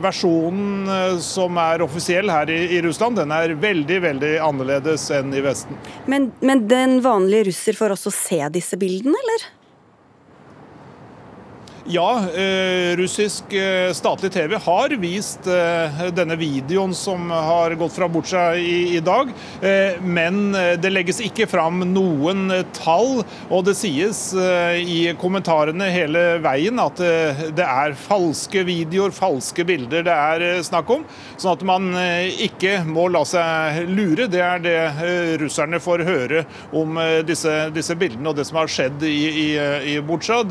[0.00, 5.76] versjonen som er offisiell her i, Russland, den er veldig, veldig annerledes enn i Vesten.
[6.06, 9.57] Men, men den vanlige russer får også se disse disse bildene, eller?
[11.90, 18.08] Ja, eh, russisk eh, statlig TV har vist eh, denne videoen som har gått fra
[18.08, 19.30] Butsja i, dag.
[20.02, 26.98] Men det legges ikke fram noen tall, og det sies i kommentarene hele veien at
[26.98, 31.06] det er falske videoer, falske bilder det er snakk om.
[31.36, 31.88] Sånn at man
[32.48, 34.28] ikke må la seg lure.
[34.30, 34.76] Det er det
[35.42, 36.44] russerne får høre
[36.76, 36.98] om
[37.28, 39.48] disse, disse bildene og det som har skjedd i, i,
[39.94, 40.42] i Butsja.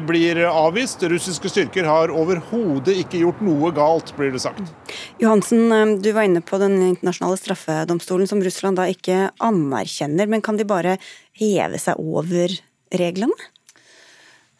[0.00, 1.02] Blir avvist.
[1.02, 4.72] Russiske styrker har overhodet ikke gjort noe galt, blir det sagt.
[5.22, 10.28] Johansen, eh, du var inne på den internasjonale straffedomstolen, som Russland da ikke anerkjenner.
[10.28, 10.98] Men kan de bare
[11.38, 12.54] heve seg over
[12.94, 13.50] reglene?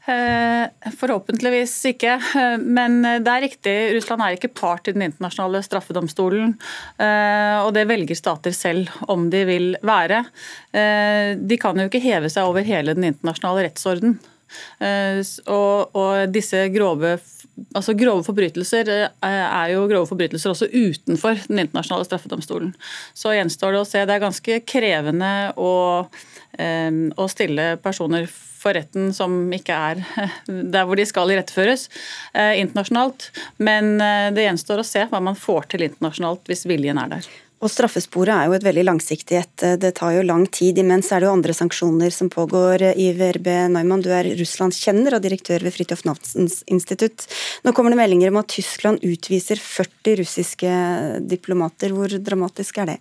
[0.04, 0.68] Eh,
[1.00, 3.76] forhåpentligvis ikke, eh, men det er riktig.
[3.94, 6.54] Russland er ikke part i den internasjonale straffedomstolen.
[7.64, 10.24] Og det velger stater selv om de vil være.
[10.72, 14.18] De kan jo ikke heve seg over hele den internasjonale rettsorden.
[14.82, 17.16] Eh, og, og disse grove
[17.78, 22.72] altså Grove forbrytelser eh, er jo grove forbrytelser også utenfor Den internasjonale straffedomstolen.
[23.14, 24.02] Så gjenstår det å se.
[24.02, 25.74] Det er ganske krevende å,
[26.58, 28.26] eh, å stille personer
[28.64, 30.02] for retten som ikke er
[30.74, 31.90] der hvor de skal iretteføres
[32.32, 33.28] internasjonalt.
[33.60, 33.98] Men
[34.32, 37.28] det gjenstår å se hva man får til internasjonalt hvis viljen er der.
[37.64, 39.62] Og Straffesporet er jo et veldig langsiktig et.
[39.80, 40.76] Det tar jo lang tid.
[40.82, 42.82] Imens er det jo andre sanksjoner som pågår.
[43.00, 43.54] Iver B.
[43.72, 47.24] Neumann, du er Russlands kjenner og direktør ved Fridtjof Nansens institutt.
[47.64, 50.74] Nå kommer det meldinger om at Tyskland utviser 40 russiske
[51.24, 51.96] diplomater.
[51.96, 52.98] Hvor dramatisk er det?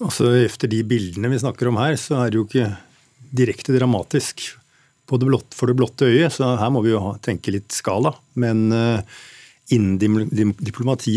[0.00, 2.70] Altså, Efter de bildene vi snakker om her, så er det jo ikke
[3.28, 4.54] direkte dramatisk
[5.08, 6.32] det blott, for det blotte øyet.
[6.32, 8.14] Så her må vi jo tenke litt skala.
[8.40, 9.00] Men uh,
[9.74, 9.98] innen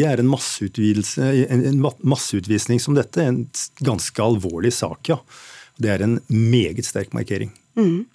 [0.05, 3.45] er en, en masseutvisning som dette en
[3.79, 5.21] ganske alvorlig sak, ja.
[5.81, 7.53] Det er en meget sterk markering.
[7.79, 8.05] Mm.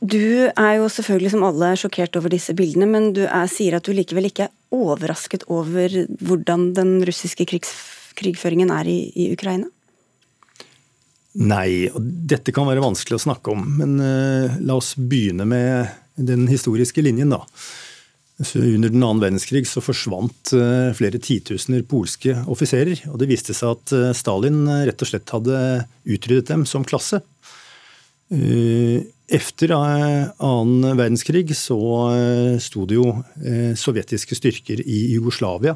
[0.00, 3.86] Du er jo selvfølgelig som alle sjokkert over disse bildene, men du er, sier at
[3.86, 7.72] du likevel ikke er overrasket over hvordan den russiske krigs,
[8.18, 9.68] krigføringen er i, i, Ukraina?
[11.38, 13.66] Nei, og dette kan være vanskelig å snakke om.
[13.80, 17.42] Men uh, la oss begynne med den historiske linjen, da.
[18.38, 23.00] Under den annen verdenskrig så forsvant eh, flere titusener polske offiserer.
[23.10, 25.62] og Det viste seg at eh, Stalin eh, rett og slett hadde
[26.06, 27.20] utryddet dem som klasse.
[28.28, 31.78] Etter annen verdenskrig så
[32.60, 33.06] sto det jo
[33.80, 35.72] sovjetiske styrker i Jugoslavia.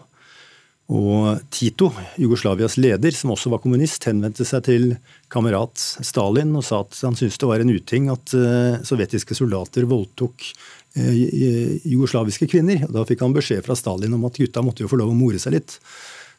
[0.92, 1.88] Og Tito,
[2.20, 4.86] Jugoslavias leder, som også var kommunist, henvendte seg til
[5.32, 8.34] kamerat Stalin og sa at han syntes det var en uting at
[8.84, 10.50] sovjetiske soldater voldtok
[10.92, 12.82] Eh, jugoslaviske kvinner.
[12.84, 15.16] og Da fikk han beskjed fra Stalin om at gutta måtte jo få lov å
[15.16, 15.78] more seg litt.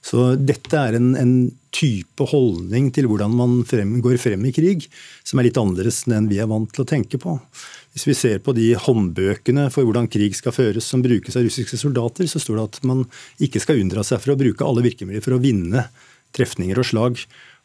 [0.04, 1.34] Så dette er en, en
[1.74, 4.86] type holdning til hvordan man frem, går frem i krig,
[5.24, 7.38] som er litt annerledes enn vi er vant til å tenke på.
[7.94, 11.78] Hvis vi ser på de håndbøkene for hvordan krig skal føres som brukes av russiske
[11.78, 13.04] soldater, så står det at man
[13.44, 15.86] ikke skal unndra seg for å bruke alle virkemidler for å vinne
[16.34, 17.22] trefninger og slag.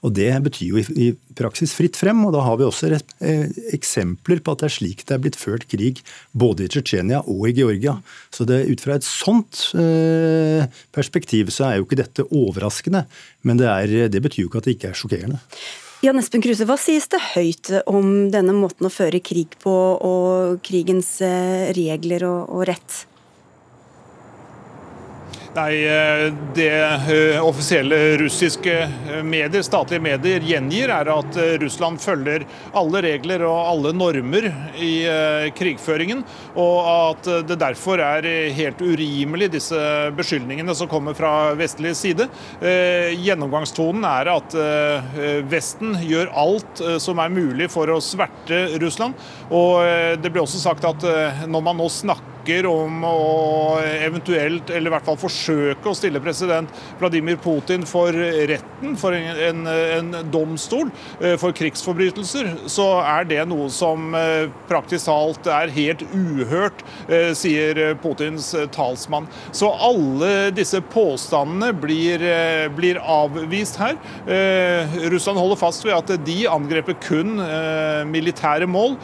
[0.07, 2.21] Og Det betyr jo i, praksis fritt frem.
[2.27, 5.39] og Da har vi også eh, eksempler på at det er slik det er blitt
[5.41, 7.97] ført krig både i Tsjetsjenia og i Georgia.
[8.31, 13.07] Så det, Ut fra et sånt eh, perspektiv så er jo ikke dette overraskende.
[13.43, 15.43] Men det, er, det betyr jo ikke at det ikke er sjokkerende.
[15.99, 20.61] Jan Espen Kruse, Hva sies det høyt om denne måten å føre krig på, og
[20.63, 23.01] krigens eh, regler og, og rett?
[25.59, 32.45] Nei, eh, Det eh, offisielle russiske eh, medier, statlige medier gjengir, er at Russland følger
[32.79, 34.93] alle regler og alle normer i
[35.57, 36.23] krigføringen,
[36.59, 39.81] og at det derfor er helt urimelig, disse
[40.19, 42.29] beskyldningene som kommer fra vestlig side.
[42.61, 44.57] Gjennomgangstonen er at
[45.51, 49.19] Vesten gjør alt som er mulig for å sverte Russland.
[49.51, 51.07] Og det blir også sagt at
[51.49, 56.21] når man nå snakker snakker om å eventuelt, eller i hvert fall forsøke å stille
[56.21, 60.89] president Vladimir Putin for retten, for en, en domstol
[61.21, 67.35] eh, for krigsforbrytelser, så er det noe som eh, praktisk talt er helt uhørt, eh,
[67.37, 69.29] sier Putins talsmann.
[69.53, 72.23] Så alle disse påstandene blir,
[72.75, 73.97] blir avvist her.
[75.11, 77.37] Russland holder fast ved at de angreper kun
[78.09, 78.97] militære mål.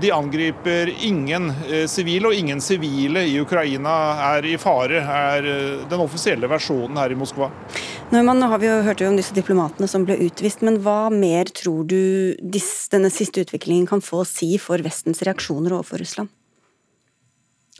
[0.00, 1.50] De angriper ingen
[1.90, 3.94] sivile og ingen sivile sivile i Ukraina
[4.34, 7.50] er i fare, er eh, den offisielle versjonen her i Moskva.
[8.12, 11.86] Nå har vi jo hørt om disse diplomatene som ble utvist, men hva mer tror
[11.86, 16.30] du denne siste utviklingen kan få å si for Vestens reaksjoner overfor Russland?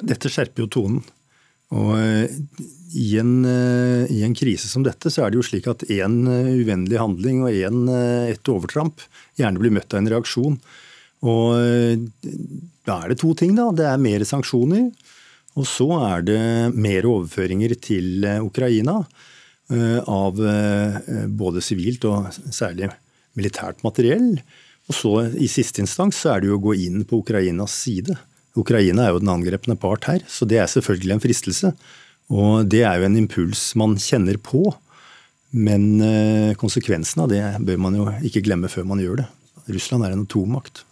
[0.02, 1.04] Dette skjerper jo tonen.
[1.74, 2.30] Og eh,
[2.94, 6.24] i en, eh, i en, krise som dette, så er det jo slik at én
[6.26, 7.86] uvennlig handling og en,
[8.30, 9.02] et overtramp
[9.38, 10.58] gjerne blir møtt av en reaksjon.
[11.24, 12.02] Og
[12.86, 13.70] da er det to ting, da.
[13.74, 14.90] Det er mer sanksjoner.
[15.56, 16.44] Og så er det
[16.76, 18.98] mer overføringer til eh, Ukraina
[19.72, 22.90] eh, av eh, både sivilt og særlig
[23.36, 24.34] militært materiell.
[24.86, 28.18] Og så i siste instans så er det jo å gå inn på Ukrainas side.
[28.56, 31.72] Ukraina er jo den angrepne part her, så det er selvfølgelig en fristelse.
[32.32, 34.68] Og det er jo en impuls man kjenner på.
[35.56, 36.00] Men
[36.58, 39.26] konsekvensen av det bør man jo ikke glemme før man gjør det.
[39.76, 40.82] Russland er en atommakt.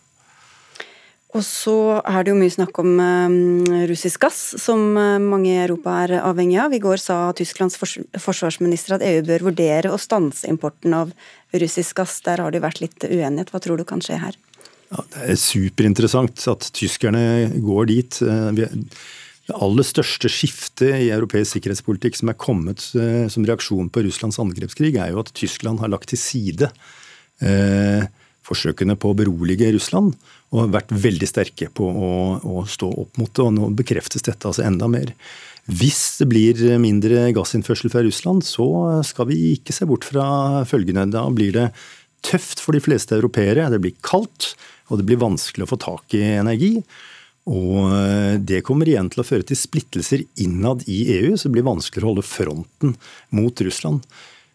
[1.34, 5.62] Og så er det jo mye snakk om um, russisk gass, som uh, mange i
[5.64, 6.74] Europa er avhengig av.
[6.76, 7.74] I går sa Tysklands
[8.22, 11.10] forsvarsminister at EU bør vurdere å stanse importen av
[11.50, 12.20] russisk gass.
[12.22, 13.50] Der har det vært litt uenighet.
[13.50, 14.38] Hva tror du kan skje her?
[14.94, 17.26] Ja, det er superinteressant at tyskerne
[17.66, 18.22] går dit.
[18.22, 24.38] Uh, det aller største skiftet i europeisk sikkerhetspolitikk som er kommet som reaksjon på Russlands
[24.40, 26.70] angrepskrig, er jo at Tyskland har lagt til side
[27.44, 28.06] eh,
[28.44, 30.14] forsøkene på å berolige Russland,
[30.54, 33.42] og vært veldig sterke på å, å stå opp mot det.
[33.42, 35.10] og Nå bekreftes dette altså enda mer.
[35.64, 38.66] Hvis det blir mindre gassinnførsel fra Russland, så
[39.06, 41.08] skal vi ikke se bort fra følgende.
[41.14, 41.70] Da blir det
[42.24, 43.66] tøft for de fleste europeere.
[43.72, 44.52] Det blir kaldt,
[44.92, 46.76] og det blir vanskelig å få tak i energi.
[47.50, 47.90] Og
[48.40, 52.08] det kommer igjen til å føre til splittelser innad i EU, så det blir vanskeligere
[52.08, 52.94] å holde fronten
[53.36, 54.06] mot Russland.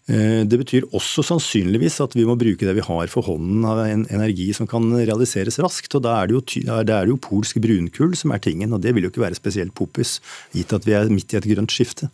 [0.10, 3.84] Eh, det betyr også sannsynligvis at vi må bruke det vi har for hånden av
[3.84, 5.94] en energi som kan realiseres raskt.
[5.96, 6.42] og Da er det jo,
[6.82, 9.76] det er jo polsk brunkull som er tingen, og det vil jo ikke være spesielt
[9.78, 10.18] poppis,
[10.56, 12.10] gitt at vi er midt i et grønt skifte.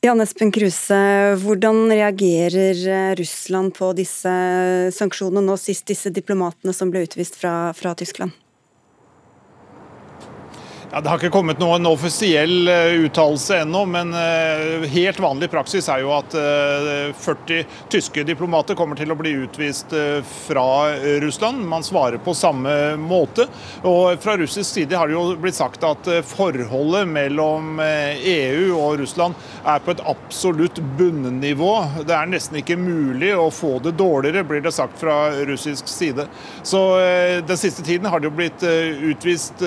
[0.00, 0.96] Jan Espen Kruse,
[1.42, 4.32] hvordan reagerer Russland på disse
[4.96, 8.32] sanksjonene, nå sist disse diplomatene som ble utvist fra, fra Tyskland?
[10.92, 15.86] Ja, det har ikke kommet noen offisiell uh, uttalelse ennå, men uh, helt vanlig praksis
[15.86, 19.94] er jo at uh, eh, 40 tyske diplomater kommer til å bli utvist
[20.26, 20.64] fra
[21.22, 21.62] Russland.
[21.68, 23.46] Man svarer på samme måte.
[23.86, 28.98] Og Fra russisk side har det jo blitt sagt at forholdet mellom EU e og
[29.00, 31.72] Russland er på et absolutt bunnivå.
[32.06, 36.26] Det er nesten ikke mulig å få det dårligere, blir det sagt fra russisk side.
[36.62, 36.82] Så
[37.46, 38.64] Den siste tiden har det jo blitt
[39.12, 39.62] utvist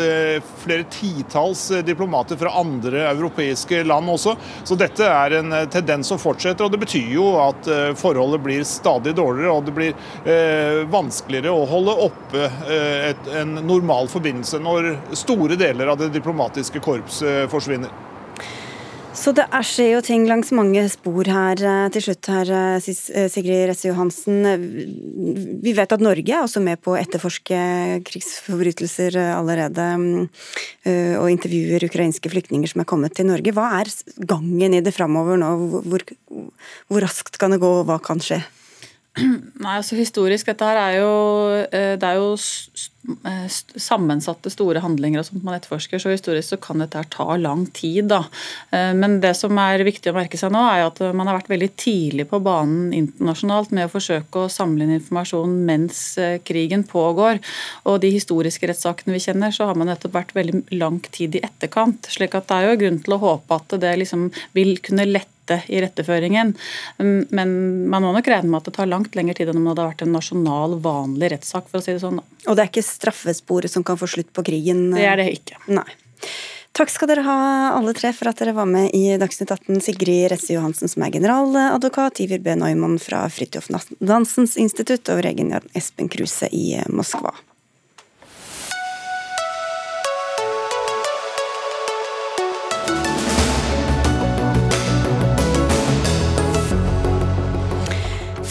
[0.63, 4.35] flere tiår titalls eh, diplomater fra andre europeiske land også.
[4.63, 6.65] Så dette er en eh, tendens som fortsetter.
[6.65, 9.93] og Det betyr jo at eh, forholdet blir stadig dårligere, og det blir
[10.25, 16.81] eh, vanskeligere å holde oppe et, en normal forbindelse når store deler av det diplomatiske
[16.83, 18.12] korps eh, forsvinner.
[19.23, 22.73] Så det er skjer jo ting langs mange spor her eh, til slutt her, eh,
[22.83, 24.41] eh, Sigrid Resse Johansen.
[25.63, 27.59] Vi vet at Norge er også med på å etterforske
[28.03, 29.85] krigsforbrytelser allerede,
[30.83, 33.55] og intervjuer ukrainske flyktninger som er kommet til Norge.
[33.55, 33.93] Hva er
[34.27, 35.53] gangen i det framover nå?
[35.87, 36.03] Hvor,
[36.91, 38.41] hvor raskt kan det gå, og hva kan skje?
[39.63, 41.13] Nei, altså Historisk, dette her er jo,
[41.71, 42.33] det er jo
[43.03, 47.65] Eh, sammensatte, store handlinger og sånt man etterforsker, så historisk så kan dette ta lang
[47.75, 48.07] tid.
[48.07, 48.21] da.
[48.71, 51.51] Eh, men det som er viktig å merke seg nå, er at man har vært
[51.51, 56.87] veldig tidlig på banen internasjonalt med å forsøke å samle inn informasjon mens eh, krigen
[56.87, 57.43] pågår.
[57.83, 61.43] Og de historiske rettssakene vi kjenner, så har man nettopp vært veldig lang tid i
[61.43, 62.07] etterkant.
[62.07, 65.32] slik at det er jo grunn til å håpe at det liksom vil kunne lette
[65.43, 66.55] rette i retteføringen.
[66.99, 69.63] Mm, men man må nok regne med at det tar langt lengre tid enn om
[69.63, 71.69] det hadde vært en nasjonal, vanlig rettssak.
[71.69, 72.19] for å si det sånn.
[72.47, 74.91] Og det er ikke straffesporet som kan få slutt på krigen?
[74.91, 75.57] Det er det ikke.
[75.67, 75.87] Nei.
[76.73, 79.79] Takk skal dere ha alle tre for at dere var med i Dagsnytt 18.
[79.79, 82.55] Sigrid Resse Johansen som er generaladvokat, Iver B.
[82.55, 87.35] Neumann fra Fridtjof Nansens institutt og Regen Espen Kruse i Moskva.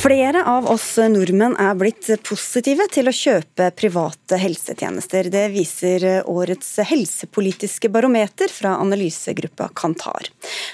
[0.02, 5.28] Flere av oss nordmenn er blitt positive til å kjøpe private helsetjenester.
[5.30, 10.26] Det viser årets helsepolitiske barometer fra analysegruppa Kantar.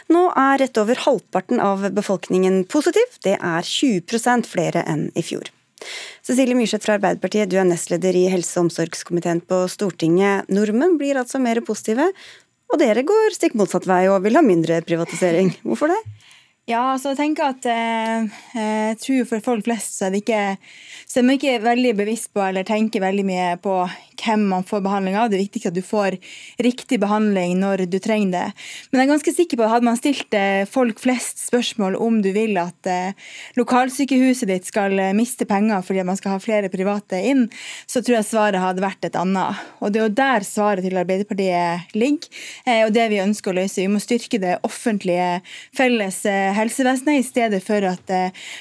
[0.09, 3.21] Nå er rett over halvparten av befolkningen positiv.
[3.21, 5.53] Det er 20 flere enn i fjor.
[6.25, 10.49] Cecilie Myrseth fra Arbeiderpartiet, du er nestleder i helse- og omsorgskomiteen på Stortinget.
[10.49, 12.09] Nordmenn blir altså mer positive,
[12.73, 15.53] og dere går stikk motsatt vei og vil ha mindre privatisering.
[15.69, 16.01] Hvorfor det?
[16.69, 20.43] Ja, altså jeg tenker at eh, jeg tror for folk flest så er det ikke
[21.09, 23.77] så er man ikke veldig bevisst på eller tenker veldig mye på
[24.23, 25.31] hvem man får behandling av.
[25.31, 26.17] Det er viktig at du får
[26.63, 28.47] riktig behandling når du trenger det.
[28.91, 32.21] Men jeg er ganske sikker på at hadde man stilt eh, folk flest spørsmål om
[32.25, 33.29] du vil at eh,
[33.59, 37.47] lokalsykehuset ditt skal eh, miste penger fordi man skal ha flere private inn,
[37.87, 39.63] så tror jeg svaret hadde vært et annet.
[39.83, 42.29] Og det er jo der svaret til Arbeiderpartiet ligger,
[42.87, 43.81] og det vi ønsker å løse.
[43.81, 45.41] Vi må styrke det offentlige
[45.77, 46.21] felles
[46.57, 48.11] helsevesenet i stedet for at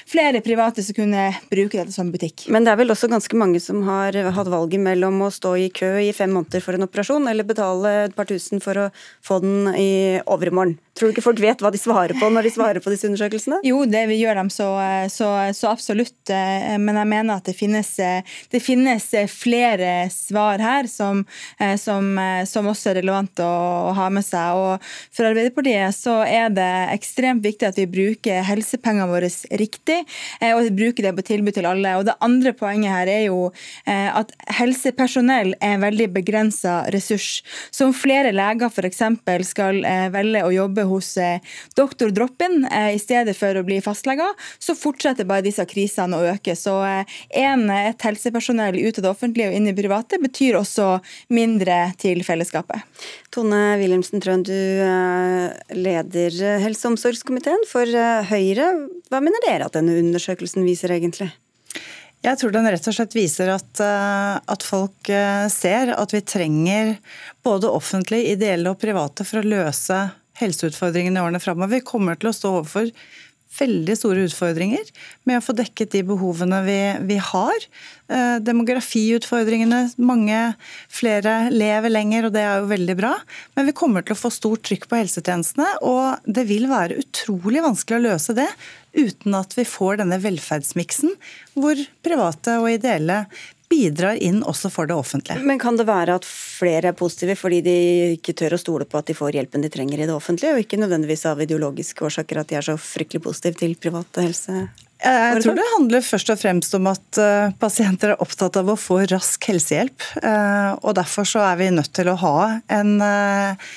[0.08, 2.46] flere private skal kunne bruke dette som butikk.
[2.52, 5.70] Men det er vel også ganske mange som har hatt valget mellom å stå i
[5.72, 8.88] kø i fem måneder for en operasjon, eller betale et par tusen for å
[9.24, 9.90] få den i
[10.26, 10.76] overmorgen.
[10.98, 13.60] Tror du ikke folk vet hva de svarer på når de svarer på disse undersøkelsene?
[13.66, 14.66] Jo, det vi gjør dem så,
[15.12, 16.32] så, så absolutt.
[16.34, 17.90] Eh, men jeg mener at det finnes,
[18.50, 21.22] det finnes flere svar her som,
[21.62, 22.10] eh, som,
[22.50, 23.50] som, også er relevant å,
[23.90, 24.58] å ha med seg.
[24.58, 29.30] Og for Arbeiderpartiet så er det ekstremt viktig at vi bruker helsepengene våre
[29.60, 30.00] riktig,
[30.48, 31.94] og vi bruker det på tilbud til alle.
[32.00, 33.50] Og det andre poenget her er jo
[33.86, 37.44] at helsepersonell er en veldig begrensa ressurs.
[37.74, 39.02] Som flere leger f.eks.
[39.46, 39.82] skal
[40.14, 41.40] velge å jobbe hos eh,
[41.78, 46.28] doktor drop-in eh, i stedet for å bli fastleger, så fortsetter bare disse krisene å
[46.34, 46.56] øke.
[46.58, 50.90] Så eh, en, et helsepersonell ut av det offentlige og inn i private betyr også
[51.34, 52.84] mindre til fellesskapet.
[53.34, 54.54] Tone Wilhelmsen Trøen, du
[55.76, 57.86] leder helse- og omsorgskomiteen for
[58.30, 58.70] Høyre.
[59.10, 61.30] Hva mener dere at denne undersøkelsen viser egentlig?
[62.24, 65.10] Jeg tror den rett og slett viser at, at, folk
[65.54, 66.96] ser at vi trenger
[67.46, 70.00] både offentlige, ideelle og private for å løse
[70.40, 71.78] helseutfordringene i årene framover.
[71.78, 72.92] Vi kommer til å stå overfor
[73.58, 74.90] veldig store utfordringer
[75.28, 77.64] med å få dekket de behovene vi, vi har.
[78.12, 79.80] Eh, demografiutfordringene.
[79.98, 80.42] Mange
[80.92, 83.14] flere lever lenger, og det er jo veldig bra.
[83.56, 87.64] Men vi kommer til å få stort trykk på helsetjenestene, og det vil være utrolig
[87.64, 88.48] vanskelig å løse det
[88.98, 91.12] uten at vi får denne velferdsmiksen
[91.58, 93.24] hvor private og ideelle
[93.68, 95.42] bidrar inn også for det offentlige.
[95.44, 97.78] Men kan det være at flere er positive fordi de
[98.16, 100.64] ikke tør å stole på at de får hjelpen de trenger i det offentlige, og
[100.64, 104.68] ikke nødvendigvis av ideologiske årsaker at de er så fryktelig positive til private helse?
[104.98, 108.74] Jeg tror det handler først og fremst om at eh, pasienter er opptatt av å
[108.78, 110.06] få rask helsehjelp.
[110.18, 112.38] Eh, og Derfor så er vi nødt til å ha
[112.74, 113.68] en, eh,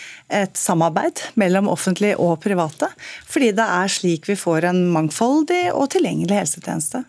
[0.41, 2.89] et samarbeid mellom offentlige og private.
[3.30, 7.04] Fordi det er slik vi får en mangfoldig og tilgjengelig helsetjeneste.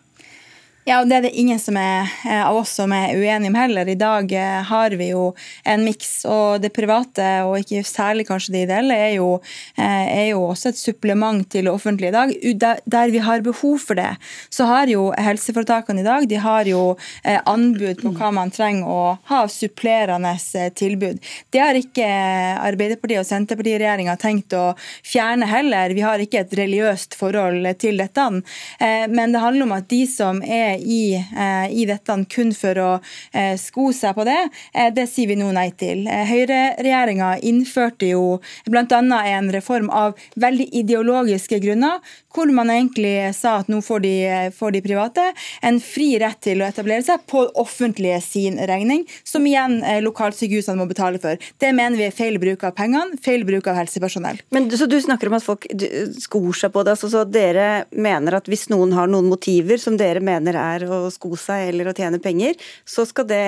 [0.83, 3.55] Ja, og Det er det ingen som er, eh, av oss som er uenige om
[3.55, 3.87] heller.
[3.87, 5.29] I dag eh, har vi jo
[5.65, 6.25] en miks.
[6.27, 9.37] Og det private, og ikke særlig kanskje det ideelle, er jo,
[9.79, 12.83] eh, er jo også et supplement til det offentlige i dag.
[12.91, 14.17] Der vi har behov for det,
[14.51, 19.19] så har jo helseforetakene i dag de har jo anbud på hva man trenger å
[19.29, 20.35] ha av supplerende
[20.75, 21.21] tilbud.
[21.51, 22.07] Det har ikke
[22.59, 24.75] Arbeiderpartiet og Senterpartiet-regjeringa tenkt å
[25.07, 25.95] fjerne heller.
[25.95, 28.29] Vi har ikke et religiøst forhold til dette.
[28.81, 32.91] Men det handler om at de som er i, eh, i dette kun for å
[33.33, 34.39] eh, sko seg på det,
[34.75, 36.05] eh, det sier vi nå nei til.
[36.07, 38.85] Høyreregjeringa innførte jo bl.a.
[38.89, 42.01] en reform av veldig ideologiske grunner,
[42.33, 44.15] hvor man egentlig sa at nå får de,
[44.57, 45.25] får de private
[45.61, 50.89] en fri rett til å etablere seg på offentlige sin regning, som igjen lokalsykehusene må
[50.89, 51.37] betale for.
[51.61, 54.41] Det mener vi er feil bruk av pengene, feil bruk av helsepersonell.
[54.55, 55.67] Men Så du snakker om at folk
[56.23, 56.97] skor seg på det.
[56.97, 61.05] altså så Dere mener at hvis noen har noen motiver som dere mener er å
[61.13, 62.59] sko seg eller å tjene penger,
[62.89, 63.45] så skal det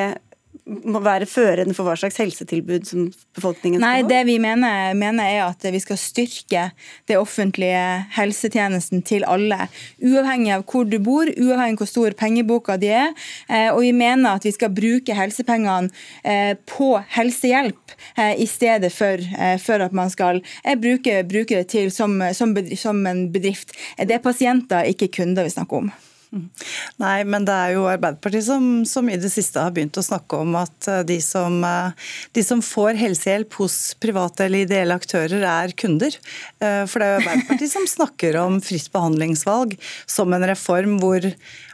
[0.65, 3.99] må være førende for hva slags helsetilbud som befolkningen skal ha?
[3.99, 6.62] Nei, det vi mener, mener, er at vi skal styrke
[7.11, 7.83] det offentlige
[8.17, 9.67] helsetjenesten til alle.
[10.01, 13.12] Uavhengig av hvor du bor, uavhengig av hvor stor pengeboka di er.
[13.49, 15.93] Eh, og vi mener at vi skal bruke helsepengene
[16.23, 19.21] eh, på helsehjelp eh, i stedet for,
[19.61, 20.41] for at man skal
[20.81, 23.77] bruke, bruke det til som, som, bedrift, som en bedrift.
[23.99, 25.95] Det er pasienter, ikke kunder vi snakker om.
[26.99, 30.41] Nei, men det er jo Arbeiderpartiet som, som, i det siste har begynt å snakke
[30.43, 35.45] om at eh, de som, eh, de som, får helsehjelp hos private eller ideelle aktører,
[35.47, 36.16] er kunder.
[36.59, 39.76] Eh, for det er jo Arbeiderpartiet som snakker om fritt behandlingsvalg
[40.11, 41.28] som en reform hvor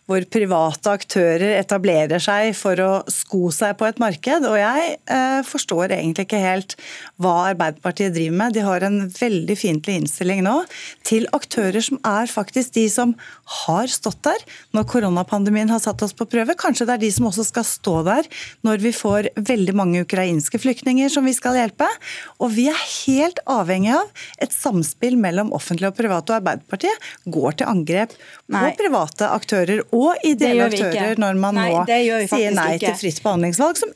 [0.08, 4.46] hvor private aktører etablerer seg for å sko seg på et marked.
[4.48, 6.76] Og jeg eh, forstår egentlig ikke helt
[7.20, 8.56] hva Arbeiderpartiet driver med.
[8.56, 10.56] De har en veldig fiendtlig innstilling nå
[11.06, 13.14] til aktører som er faktisk de som
[13.64, 14.42] har stått der
[14.76, 16.56] når koronapandemien har satt oss på prøve.
[16.58, 18.28] Kanskje det er de som også skal stå der
[18.66, 21.88] når vi får veldig mange ukrainske flyktninger som vi skal hjelpe.
[22.42, 27.60] Og vi er helt avhengig av et samspill mellom offentlig og privat, Og Arbeiderpartiet går
[27.60, 28.14] til angrep
[28.50, 28.74] på Nei.
[28.78, 29.82] private aktører.
[29.92, 31.84] Og ideelle aktører når man nå
[32.30, 32.92] sier nei ikke.
[32.92, 33.92] til fritt behandlingsvalg, som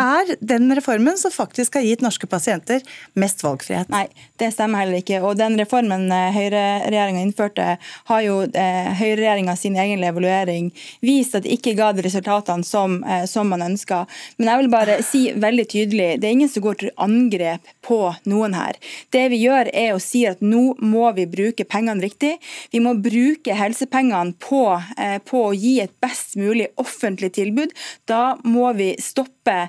[0.00, 2.82] er den reformen som faktisk har gitt norske pasienter
[3.18, 3.90] mest valgfrihet.
[3.92, 4.06] Nei,
[4.40, 5.20] det stemmer heller ikke.
[5.24, 7.76] Og den reformen eh, høyreregjeringa innførte,
[8.10, 10.70] har jo eh, høyreregjeringa sin egen evaluering
[11.04, 14.04] vist at det ikke ga de resultatene som, eh, som man ønska.
[14.38, 18.00] Men jeg vil bare si veldig tydelig, det er ingen som går til angrep på
[18.30, 18.78] noen her.
[19.14, 22.36] Det vi gjør er å si at nå må vi bruke pengene riktig.
[22.72, 24.64] Vi må bruke helsepengene på,
[24.98, 27.74] eh, på å gi et best mulig offentlig tilbud.
[28.06, 29.68] Da må vi stoppe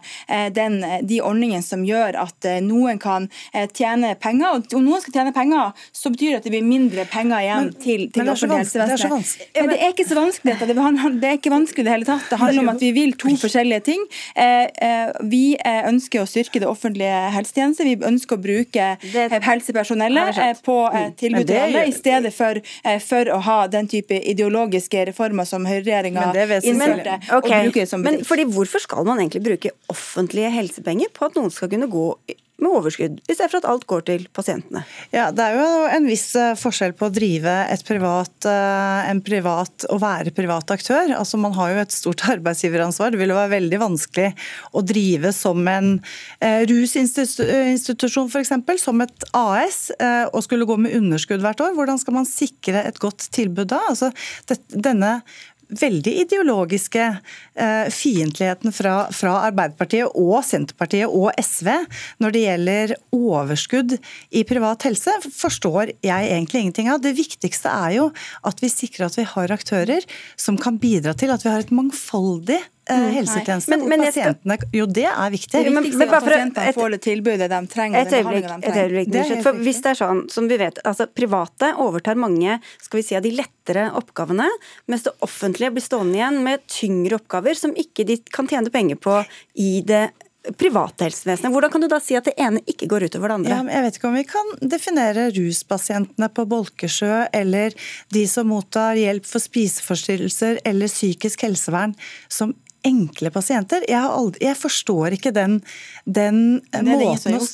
[0.54, 3.28] den, eh, de ordningene som gjør at eh, noen kan
[3.76, 4.58] tjene penger.
[4.58, 7.70] Og om noen skal tjene penger, så betyr det at det blir mindre penger igjen
[7.70, 9.34] men, til, til det offentlige helsevesenet.
[9.58, 10.56] Men det er ikke så vanskelig.
[10.62, 10.68] Det,
[11.22, 12.28] det er ikke vanskelig i det hele tatt.
[12.30, 14.06] Det handler om at vi vil to forskjellige ting.
[15.32, 17.88] Vi ønsker å styrke det offentlige helsetjeneste.
[17.88, 18.88] Vi ønsker å bruke
[19.48, 20.78] helsepersonellet på
[21.20, 22.62] tilbud til alle, i stedet for,
[23.04, 27.20] for, å ha den type ideologiske reformer som høyreregjeringa innførte.
[27.42, 27.72] Okay.
[28.02, 31.90] Men fordi Hvorfor skal man egentlig bruke offentlig offentlige helsepenger på at noen skal kunne
[31.92, 32.08] gå
[32.62, 34.84] med overskudd, i stedet for at alt går til pasientene.
[35.14, 39.22] Ja, Det er jo en viss eh, forskjell på å drive et privat, eh, en
[39.26, 41.10] privat og være privat aktør.
[41.18, 43.12] Altså Man har jo et stort arbeidsgiveransvar.
[43.12, 44.30] Det vil jo være veldig vanskelig
[44.78, 45.96] å drive som en
[46.38, 49.80] eh, rusinstitusjon f.eks., som et AS,
[50.32, 51.74] og skulle gå med underskudd hvert år.
[51.76, 53.82] Hvordan skal man sikre et godt tilbud da?
[53.90, 54.12] Altså,
[54.70, 55.20] denne
[55.80, 61.70] veldig ideologiske eh, fiendtligheten fra, fra, Arbeiderpartiet og Senterpartiet og SV
[62.22, 63.96] når det gjelder overskudd
[64.36, 67.02] i privat helse, forstår jeg egentlig ingenting av.
[67.04, 68.10] Det viktigste er jo
[68.48, 70.06] at vi sikrer at vi har aktører
[70.40, 72.60] som kan bidra til at vi har et mangfoldig
[72.92, 75.52] Eh, mm, helsetjeneste men, men pasientene Jo, det er viktig.
[75.56, 78.02] Det viktigste er at pasientene får det tilbudet de trenger.
[78.02, 81.74] Et øyeblikk, et øyeblikk det for Hvis det er sånn som vi vet, altså private
[81.82, 84.48] overtar mange skal vi si, av de lettere oppgavene,
[84.92, 89.00] mens det offentlige blir stående igjen med tyngre oppgaver som ikke de kan tjene penger
[89.02, 89.22] på
[89.62, 90.10] i det
[90.58, 91.54] private helsevesenet.
[91.54, 93.54] Hvordan kan du da si at det ene ikke går utover det andre?
[93.54, 97.76] Ja, jeg vet ikke om vi kan definere ruspasientene på Bolkesjø eller
[98.14, 101.94] de som mottar hjelp for spiseforstyrrelser eller psykisk helsevern
[102.26, 102.56] som
[102.88, 103.86] enkle pasienter.
[103.90, 105.60] Jeg, aldri, jeg forstår ikke den,
[106.06, 107.46] den måten å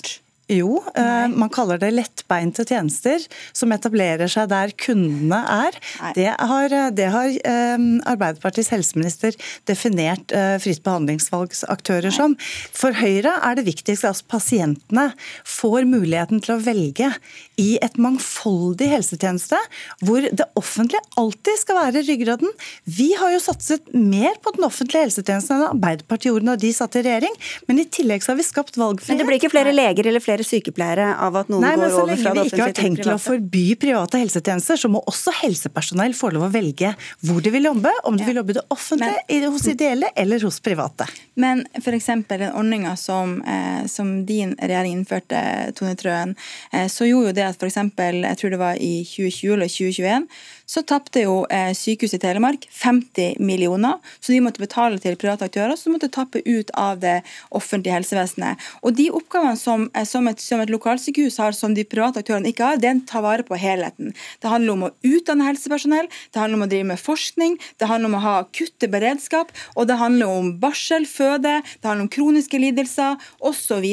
[0.47, 1.27] jo, Nei.
[1.35, 5.77] man kaller det lettbeinte tjenester som etablerer seg der kundene er.
[6.15, 9.35] Det har, det har eh, Arbeiderpartiets helseminister
[9.67, 12.37] definert eh, fritt behandlingsvalgsaktører som.
[12.75, 15.09] For Høyre er det viktigst at pasientene
[15.47, 17.11] får muligheten til å velge
[17.59, 19.59] i et mangfoldig helsetjeneste,
[20.05, 22.51] hvor det offentlige alltid skal være ryggraden.
[22.85, 26.97] Vi har jo satset mer på den offentlige helsetjenesten enn Arbeiderpartiet gjorde når de satt
[26.99, 27.37] i regjering,
[27.69, 29.15] men i tillegg så har vi skapt valgfrihet.
[29.15, 31.95] Men det blir ikke flere leger eller flere flere sykepleiere av at noen Nei, går
[31.97, 32.47] over fra det offentlige til private?
[32.47, 36.15] Så lenge vi ikke har tenkt til å forby private helsetjenester, så må også helsepersonell
[36.17, 36.93] få lov å velge
[37.25, 40.45] hvor de vil jobbe, om de vil jobbe i det offentlige, men, hos ideelle eller
[40.47, 41.07] hos private.
[41.39, 42.09] Men f.eks.
[42.29, 45.41] den ordninga som, eh, som, din regjering innførte,
[45.77, 46.35] Tone Trøen,
[46.71, 47.81] eh, så gjorde jo det at f.eks.
[47.97, 50.29] jeg tror det var i 2020 eller 2021
[50.68, 55.78] så tapte jo eh, Sykehuset Telemark 50 millioner, så de måtte betale til private aktører,
[55.80, 57.22] som måtte tappe ut av det
[57.55, 58.59] offentlige helsevesenet.
[58.84, 62.51] Og de oppgavene som, eh, som, et, som et lokalsykehus har, som de private aktørene
[62.51, 64.11] ikke har, den tar vare på helheten.
[64.43, 68.11] Det handler om å utdanne helsepersonell, det handler om å drive med forskning, det handler
[68.11, 72.59] om å ha kutte beredskap, og det handler om barsel, føde, det handler om kroniske
[72.59, 73.88] lidelser osv.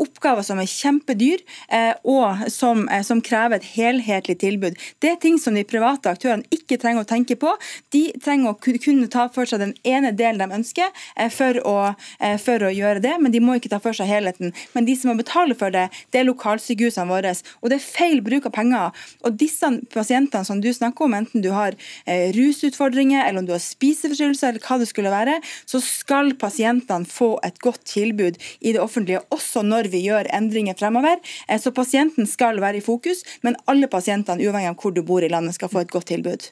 [0.00, 4.80] Oppgaver som er kjempedyr, eh, og som, som krever et helhetlig tilbud.
[5.04, 7.52] Det er ting som de private private aktørene ikke trenger å tenke på.
[7.94, 11.94] De trenger å kunne ta for seg den ene delen de ønsker eh, for å,
[12.20, 14.52] eh, for å gjøre det, men de må ikke ta for seg helheten.
[14.74, 17.34] Men de som må betale for det, det er lokalsykehusene våre.
[17.62, 18.94] Og det er feil bruk av penger.
[19.26, 21.76] Og disse pasientene som du snakker om, enten du har
[22.06, 27.08] eh, rusutfordringer eller om du har spiseforstyrrelser eller hva det skulle være, så skal pasientene
[27.08, 31.18] få et godt tilbud i det offentlige, også når vi gjør endringer fremover.
[31.60, 35.30] Så pasienten skal være i fokus, men alle pasientene, uavhengig av hvor du bor i
[35.32, 36.50] landet, skal få et godt tilbud.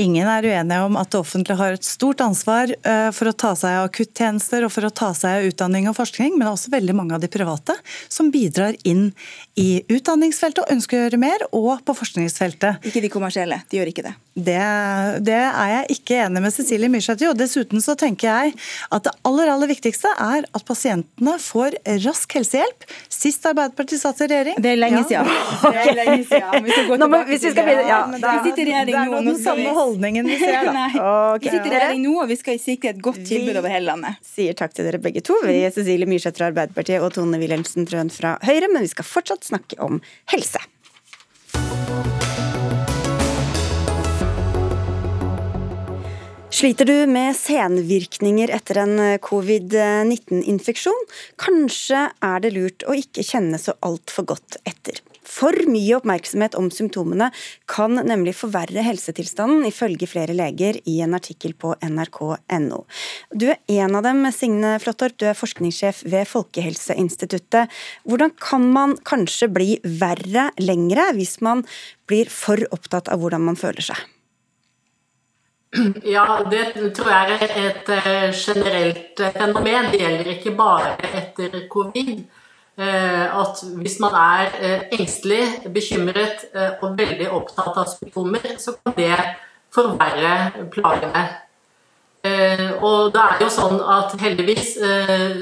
[0.00, 3.50] Ingen er uenige om at det offentlige har et stort ansvar eh, for å ta
[3.58, 6.96] seg av akuttjenester og for å ta seg av utdanning og forskning, men også veldig
[6.96, 7.76] mange av de private
[8.08, 9.10] som bidrar inn
[9.60, 12.88] i utdanningsfeltet og ønsker å gjøre mer, og på forskningsfeltet.
[12.88, 14.14] Ikke de kommersielle, de gjør ikke det.
[14.32, 14.56] Det,
[15.28, 17.28] det er jeg ikke enig med Cecilie Myrseth i.
[17.28, 18.54] og Dessuten så tenker jeg
[18.96, 21.76] at det aller aller viktigste er at pasientene får
[22.06, 22.86] rask helsehjelp.
[23.12, 25.28] Sist Arbeiderpartiet satt i regjering Det er lenge siden.
[25.28, 25.82] Okay.
[25.82, 26.64] Det er lenge siden.
[26.64, 29.81] Vi skal gå tilbake hvis vi skal begynne, ja, vi sitter i regjering nå.
[29.82, 30.88] Holdningen vi ser da.
[31.32, 31.48] Okay.
[31.48, 34.20] Vi sitter i regjering nå, og vi skal sikre et godt tilbud over hele landet.
[34.22, 35.36] Vi Sier takk til dere begge to.
[35.46, 39.08] Vi er Cecilie Myrseth fra Arbeiderpartiet og Tone Wilhelmsen Trøen fra Høyre, men vi skal
[39.08, 40.02] fortsatt snakke om
[40.32, 40.62] helse.
[46.52, 51.08] Sliter du med senvirkninger etter en eh, covid-19-infeksjon?
[51.40, 55.00] Kanskje er det lurt å ikke kjenne så altfor godt etter.
[55.32, 57.30] For mye oppmerksomhet om symptomene
[57.70, 62.82] kan nemlig forverre helsetilstanden, ifølge flere leger i en artikkel på nrk.no.
[63.32, 67.72] Du er en av dem, Signe Flåttorp, du er forskningssjef ved Folkehelseinstituttet.
[68.08, 71.64] Hvordan kan man kanskje bli verre lengre hvis man
[72.10, 74.02] blir for opptatt av hvordan man føler seg?
[76.04, 79.88] Ja, det tror jeg er et eh, generelt fenomen.
[79.88, 82.26] Det gjelder ikke bare etter covid.
[82.80, 85.42] Eh, at hvis man er engstelig,
[85.74, 86.46] bekymret
[86.80, 89.18] og veldig opptatt av symptomer, så kan det
[89.72, 91.24] forverre plagene.
[92.80, 94.76] Og det er jo sånn at heldigvis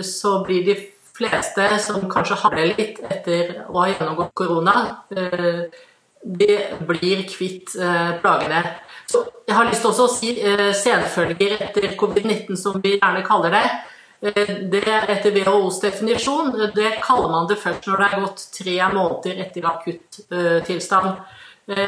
[0.06, 0.76] så blir de
[1.14, 4.76] fleste som kanskje har det litt etter å ha gjennomgått korona,
[5.10, 6.56] de
[6.88, 7.76] blir kvitt
[8.22, 8.64] plagene.
[9.10, 13.56] Så jeg har lyst til å si eh, senfølger etter covid-19, som vi gjerne kaller
[13.56, 13.64] det.
[14.22, 18.76] Eh, det Etter WHOs definisjon det kaller man det først når det er gått tre
[18.92, 20.66] måneder etter akuttilstand.
[20.66, 21.08] tilstand.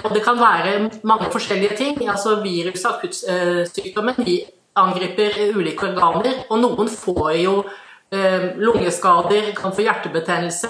[0.04, 2.08] og Det kan være mange forskjellige ting.
[2.08, 4.44] altså Virus- og akuttsykdommen de
[4.76, 6.44] angriper ulike organer.
[6.50, 7.64] og Noen får jo
[8.12, 10.68] lungeskader, kan få hjertebetennelse.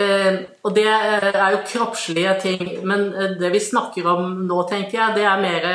[0.00, 4.62] Eh, og det eh, er jo kroppslige ting, men eh, det vi snakker om nå,
[4.70, 5.66] tenker jeg, det er mer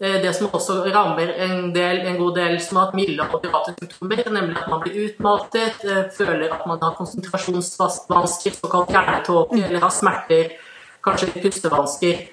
[0.00, 3.74] det som også rammer en, del, en god del som har hatt milde og private
[3.76, 5.84] symptomer, nemlig at man blir utmattet,
[6.16, 10.56] føler at man har konsentrasjonsvansker, såkalt hjernetåke, eller har smerter,
[11.04, 12.24] kanskje pustevansker.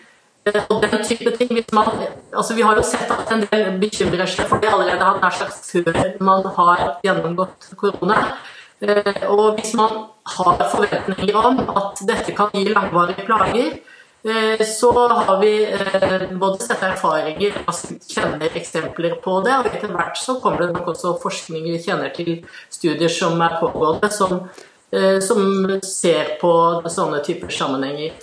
[0.46, 1.86] Og den type ting, man,
[2.34, 5.70] altså Vi har jo sett at en del bekymrer seg for det allerede nær sagt
[5.70, 8.18] før man har gjennomgått korona.
[8.82, 14.01] Eh, og hvis man har forventninger om at dette kan gi langvarige plager, eh,
[14.68, 19.56] så har vi eh, både sett erfaringer og kjenner eksempler på det.
[19.58, 22.36] Og etter hvert så kommer det nok også forskning vi kjenner til
[22.70, 24.44] studier som er pågående, som,
[25.26, 26.54] som ser på
[26.92, 28.14] sånne typer sammenhenger.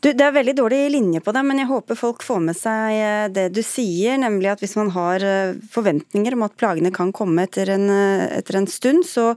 [0.00, 2.94] Du, det er veldig dårlig linje på det, men jeg håper folk får med seg
[2.96, 7.12] eh, det du sier, nemlig at hvis man har eh, forventninger om at plagene kan
[7.12, 9.34] komme etter en, eh, etter en stund, så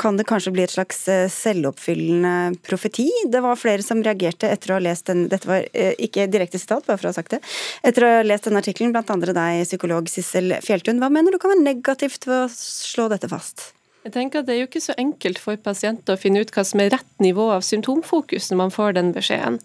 [0.00, 1.04] kan det kanskje bli et slags
[1.34, 3.10] selvoppfyllende profeti.
[3.28, 6.84] Det var flere som reagerte etter å ha lest den Dette var ikke direkte sitat,
[6.88, 7.40] bare for å ha sagt det.
[7.84, 11.00] Etter å ha lest den artikkelen, blant andre deg, psykolog Sissel Fjelltun.
[11.00, 13.75] Hva mener du kan være negativt ved å slå dette fast?
[14.06, 16.62] Jeg tenker at Det er jo ikke så enkelt for pasienter å finne ut hva
[16.62, 19.56] som er rett nivå av symptomfokus når man får den beskjeden.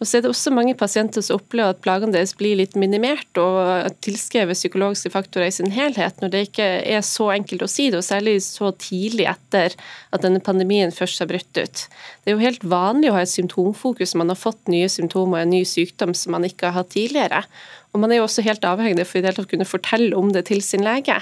[0.00, 3.40] Og så er det også mange pasienter som opplever at plagene deres blir litt minimert
[3.42, 7.90] og tilskrevet psykologiske faktorer i sin helhet, når det ikke er så enkelt å si
[7.90, 11.84] det, og særlig så tidlig etter at denne pandemien først har brutt ut.
[12.24, 15.42] Det er jo helt vanlig å ha et symptomfokus når man har fått nye symptomer
[15.42, 17.44] og en ny sykdom som man ikke har hatt tidligere.
[17.92, 20.64] Og man er jo også helt avhengig for i å kunne fortelle om det til
[20.64, 21.20] sin lege.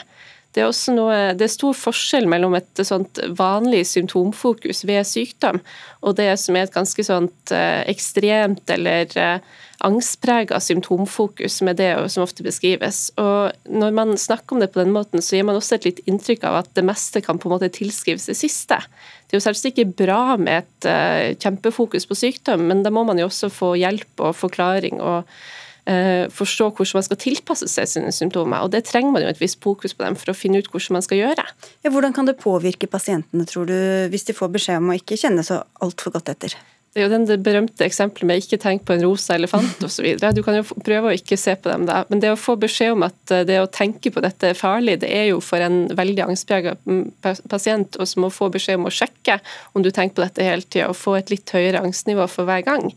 [0.56, 5.60] Det er, også noe, det er stor forskjell mellom et sånt vanlig symptomfokus ved sykdom
[6.06, 11.90] og det som er et ganske sånt eh, ekstremt eller eh, angstprega symptomfokus, med det
[12.10, 13.08] som ofte beskrives.
[13.18, 16.02] Og Når man snakker om det på den måten, så gir man også et litt
[16.10, 18.80] inntrykk av at det meste kan på en måte tilskrives det siste.
[19.26, 23.04] Det er jo selvsagt ikke bra med et uh, kjempefokus på sykdom, men da må
[23.06, 25.57] man jo også få hjelp og forklaring og Eh,
[25.88, 28.64] forstå hvordan man skal tilpasse seg sine symptomer.
[28.64, 30.98] og Det trenger man jo et visst fokus på dem for å finne ut hvordan
[30.98, 31.46] man skal gjøre.
[31.86, 33.78] Ja, hvordan kan det påvirke pasientene, tror du,
[34.12, 36.58] hvis de får beskjed om å ikke kjenne så altfor godt etter?
[36.98, 40.06] Det er jo det berømte eksempelet med ikke tenk på en rosa elefant osv.
[40.34, 42.00] Du kan jo prøve å ikke se på dem da.
[42.08, 44.96] Men det å få beskjed om at eh, det å tenke på dette er farlig,
[45.04, 48.88] det er jo for en veldig angstprega mm, pasient og som må få beskjed om
[48.88, 49.36] å sjekke
[49.76, 52.64] om du tenker på dette hele tida, og få et litt høyere angstnivå for hver
[52.66, 52.88] gang.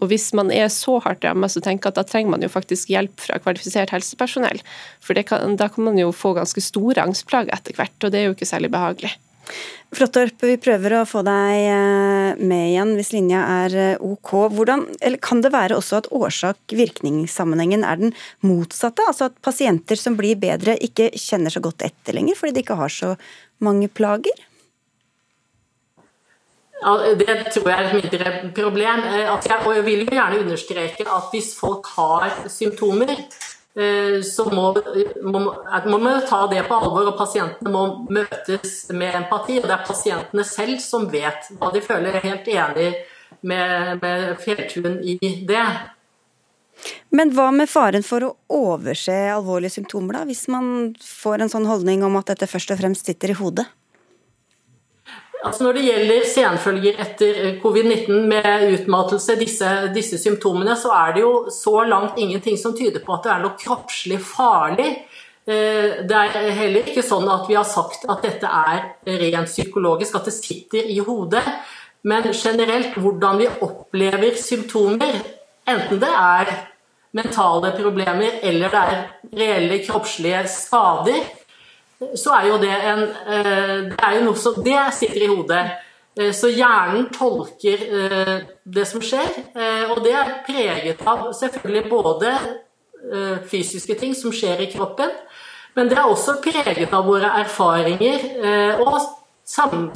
[0.00, 2.52] Og Hvis man er så hardt ramma, så tenker jeg at da trenger man jo
[2.52, 4.62] faktisk hjelp fra kvalifisert helsepersonell.
[5.04, 8.30] For kan, da kan man jo få ganske store angstplager etter hvert, og det er
[8.30, 9.12] jo ikke særlig behagelig.
[9.90, 14.30] Flottorp, vi prøver å få deg eh, med igjen hvis linja er eh, ok.
[14.54, 14.84] Hvordan,
[15.24, 18.14] kan det være også at årsak-virkningssammenhengen er den
[18.46, 19.08] motsatte?
[19.10, 22.78] Altså at pasienter som blir bedre, ikke kjenner så godt etter lenger fordi de ikke
[22.78, 23.16] har så
[23.66, 24.46] mange plager?
[26.80, 29.02] Det tror jeg er et mindre problem.
[29.12, 29.28] Jeg,
[29.66, 33.18] og jeg vil jo gjerne understreke at hvis folk har symptomer,
[33.74, 34.72] Eh, så må,
[35.22, 35.40] må,
[35.86, 39.60] må man ta det på alvor, og pasientene må møtes med empati.
[39.60, 42.18] og Det er pasientene selv som vet hva de føler.
[42.18, 42.90] Jeg er helt enig
[43.46, 45.16] med, med Fjelltun i
[45.46, 45.64] det.
[47.14, 51.68] Men hva med faren for å overse alvorlige symptomer, da, hvis man får en sånn
[51.68, 53.68] holdning om at dette først og fremst sitter i hodet?
[55.40, 61.14] Altså når det gjelder senfølger etter eh, covid-19 med utmattelse, disse, disse, symptomene, så er
[61.16, 64.90] det jo så langt ingenting som tyder på at det er noe kroppslig farlig.
[65.48, 70.18] Eh, det er heller ikke sånn at vi har sagt at dette er rent psykologisk,
[70.20, 71.44] at det sitter i hodet.
[72.04, 75.22] Men generelt hvordan vi opplever symptomer,
[75.68, 76.52] enten det er
[77.16, 79.00] mentale problemer eller det er
[79.40, 81.24] reelle kroppslige skader,
[82.00, 85.64] så er jo det en eh, Det er jo noe som Det sitter i hodet.
[86.16, 88.34] Eh, så hjernen tolker eh,
[88.64, 89.28] det som skjer,
[89.92, 92.34] og det er preget av selvfølgelig både
[93.48, 95.08] fysiske ting som skjer i kroppen,
[95.74, 98.26] men det er også preget av våre erfaringer
[98.84, 98.98] og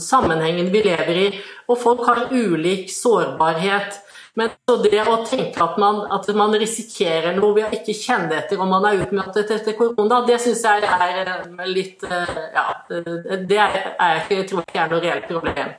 [0.01, 1.27] sammenhengen vi lever i.
[1.69, 4.01] Og folk har ulik sårbarhet.
[4.35, 4.51] Men
[4.83, 8.73] det å tenke at man, at man, risikerer noe ved å ikke kjenne etter om
[8.73, 13.79] man er utmattet etter korona, det syns jeg er eh, litt eh, Ja, det er,
[13.95, 15.77] er, jeg tror ikke er noe reelt problem.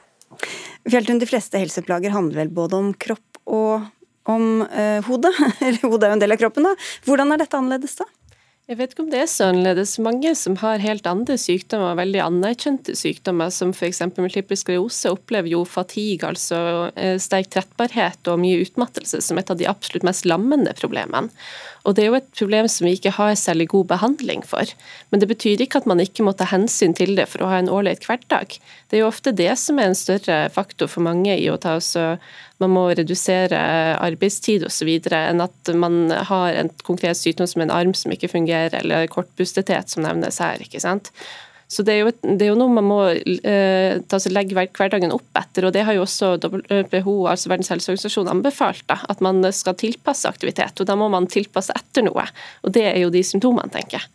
[0.88, 3.92] Fjelltun, de fleste helseplager handler vel både om kropp og
[4.32, 5.34] om eh, hodet?
[5.84, 6.74] hodet er jo en del av kroppen, da.
[7.06, 8.08] Hvordan er dette annerledes, da?
[8.66, 9.92] Jeg vet ikke om det er så annerledes.
[10.02, 14.02] Mange som har helt andre sykdommer, veldig anerkjente sykdommer, som f.eks.
[14.18, 19.60] multiple sklerose, opplever jo fatigue, altså eh, sterk trettbarhet og mye utmattelse, som et av
[19.60, 21.30] de absolutt mest lammende problemene.
[21.86, 24.66] Og Det er jo et problem som vi ikke har særlig god behandling for.
[25.12, 27.60] Men det betyr ikke at man ikke må ta hensyn til det for å ha
[27.62, 28.58] en ålreit hverdag.
[28.90, 31.78] Det er jo ofte det som er en større faktor for mange i å ta
[31.78, 32.16] også
[32.64, 33.60] man må redusere
[34.00, 34.90] arbeidstid osv.
[35.12, 39.92] enn at man har en konkret sykdom som en arm som ikke fungerer, eller kortbustethet
[39.92, 40.62] som nevnes her.
[40.64, 41.12] ikke sant?
[41.68, 43.98] Så det er, jo, det er jo, noe man må eh,
[44.30, 45.66] legge hverdagen opp etter.
[45.66, 48.86] og Det har jo også WHO, altså Verdens helseorganisasjon, anbefalt.
[48.92, 50.78] Da, at man skal tilpasse aktivitet.
[50.80, 52.28] og Da må man tilpasse etter noe.
[52.62, 54.12] og Det er jo de symptomene, tenker jeg.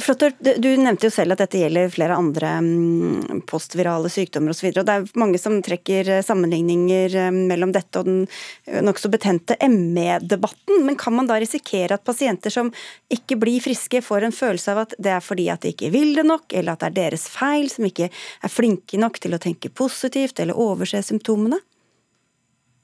[0.00, 4.70] Flottorp, du nevnte jo selv at dette gjelder flere andre mm, postvirale sykdommer osv.
[4.76, 8.20] Det er mange som trekker eh, sammenligninger eh, mellom dette og den
[8.66, 10.82] eh, nokså betente ME-debatten.
[10.86, 12.72] Men kan man da risikere at pasienter som
[13.12, 16.14] ikke blir friske, får en følelse av at det er fordi at de ikke vil
[16.18, 19.42] det nok, eller at det er deres feil, som ikke er flinke nok til å
[19.42, 21.60] tenke positivt eller overse symptomene?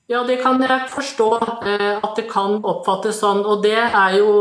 [0.07, 3.43] Ja, det kan jeg forstå at det kan oppfattes sånn.
[3.43, 4.33] Og det er jo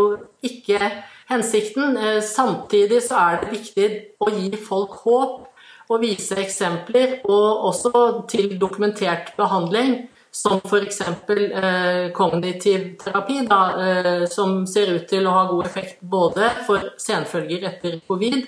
[0.46, 0.92] ikke
[1.30, 1.98] hensikten.
[1.98, 3.90] Eh, samtidig så er det viktig
[4.22, 5.46] å gi folk håp
[5.90, 7.92] og vise eksempler, og også
[8.30, 10.08] til dokumentert behandling.
[10.36, 10.98] Som f.eks.
[11.32, 16.90] Eh, kognitiv terapi, da, eh, som ser ut til å ha god effekt både for
[17.00, 18.42] senfølger etter covid,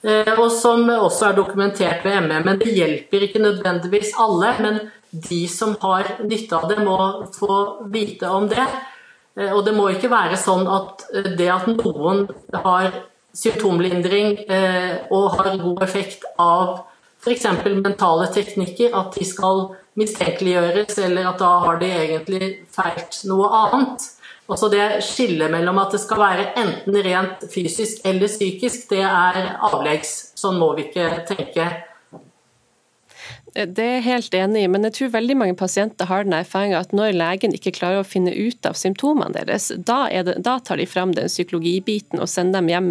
[0.00, 2.40] eh, og som også er dokumentert ved ME.
[2.40, 4.54] Men det hjelper ikke nødvendigvis alle.
[4.64, 4.80] Men
[5.12, 6.96] de som har nytte av det, må
[7.36, 8.64] få vite om det.
[9.36, 13.02] Eh, og det må ikke være sånn at eh, det at noen har
[13.36, 16.86] symptomlindring eh, og har god effekt av
[17.20, 17.46] f.eks.
[17.82, 19.66] mentale teknikker, at de skal
[19.98, 24.04] mistenkeliggjøres, eller at da har de egentlig feilt noe annet.
[24.46, 29.56] Også det skillet mellom at det skal være enten rent fysisk eller psykisk, det er
[29.66, 30.12] avleggs.
[30.38, 31.66] Sånn må vi ikke tenke.
[33.56, 36.82] Det er jeg helt enig i, men jeg tror veldig mange pasienter har den erfaringa
[36.82, 40.76] at når legen ikke klarer å finne ut av symptomene deres, da, det, da tar
[40.76, 42.90] de fram den psykologibiten og sender dem hjem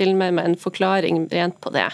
[0.00, 1.90] til og med med en forklaring rent på det.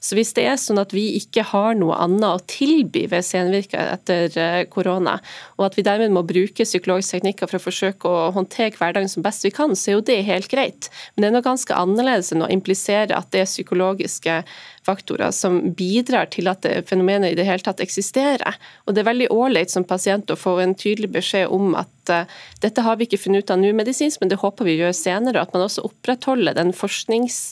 [0.00, 3.92] Så hvis det er sånn at vi ikke har noe annet å tilby ved senvirker
[3.98, 5.18] etter eh, korona,
[5.58, 9.26] og at vi dermed må bruke psykologiske teknikker for å forsøke å håndtere hverdagen som
[9.26, 10.88] best vi kan, så er jo det helt greit.
[11.14, 14.40] Men det er noe ganske annerledes enn å implisere at det psykologiske
[14.88, 18.58] faktorer som bidrar til at fenomenet i det hele tatt eksisterer.
[18.86, 22.24] Og Det er veldig ålreit som pasient å få en tydelig beskjed om at uh,
[22.64, 25.38] dette har vi ikke funnet ut av nå medisinsk, men det håper vi gjør senere.
[25.38, 27.48] Og at man også opprettholder den forsknings...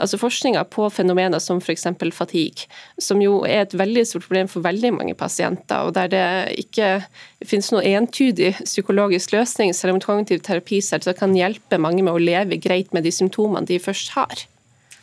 [0.00, 1.84] Altså på fenomener som f.eks.
[2.16, 2.64] fatigue,
[2.96, 6.22] som jo er et veldig stort problem for veldig mange pasienter, og der det
[6.62, 7.02] ikke
[7.44, 10.80] finnes noen entydig psykologisk løsning, selv om kognitiv terapi
[11.12, 14.46] kan hjelpe mange med å leve greit med de symptomene de først har.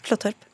[0.01, 0.46] Flottorp.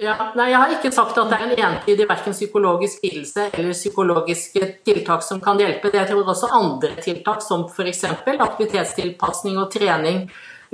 [0.00, 3.76] Ja, nei, Jeg har ikke sagt at det er en entydig verken psykologisk lidelse eller
[3.76, 5.90] psykologiske tiltak som kan hjelpe.
[5.92, 8.04] Det jeg tror også andre tiltak, som f.eks.
[8.32, 10.24] aktivitetstilpasning og trening,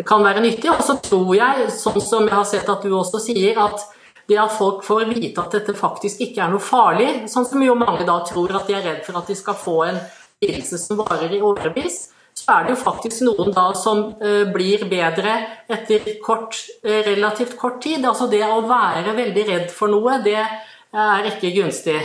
[0.07, 0.71] kan være nyttig.
[0.71, 3.85] Og så tror jeg, sånn som jeg har sett at du også sier, at
[4.29, 7.75] det at folk får vite at dette faktisk ikke er noe farlig, sånn som jo
[7.79, 10.01] mange da tror at de er redd for at de skal få en
[10.45, 14.85] lidelse som varer i årevis, så er det jo faktisk noen da som uh, blir
[14.91, 15.35] bedre
[15.71, 18.05] etter kort, uh, relativt kort tid.
[18.07, 21.99] Altså det å være veldig redd for noe, det er ikke gunstig.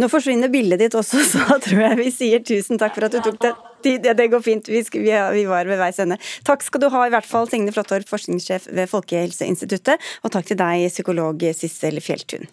[0.00, 3.20] Nå forsvinner bildet ditt også, så tror jeg vi sier tusen takk for at du
[3.24, 3.56] tok det.
[3.80, 6.18] Det, det går fint, vi, vi, vi var ved veis ende.
[6.44, 10.60] Takk skal du ha, i hvert fall Signe Flåttorp, forskningssjef ved Folkehelseinstituttet, og takk til
[10.60, 12.44] deg, psykolog Sissel Fjelltun.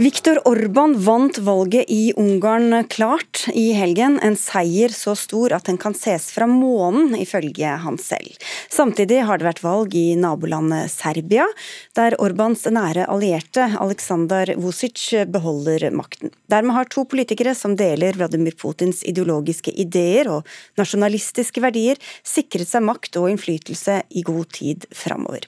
[0.00, 4.14] Viktor Orban vant valget i Ungarn klart i helgen.
[4.24, 8.38] En seier så stor at den kan ses fra månen, ifølge han selv.
[8.72, 11.44] Samtidig har det vært valg i nabolandet Serbia,
[12.00, 16.32] der Orbans nære allierte Aleksandr Vucic beholder makten.
[16.48, 20.48] Dermed har to politikere som deler Vladimir Putins ideologiske ideer og
[20.80, 25.44] nasjonalistiske verdier, sikret seg makt og innflytelse i god tid framover.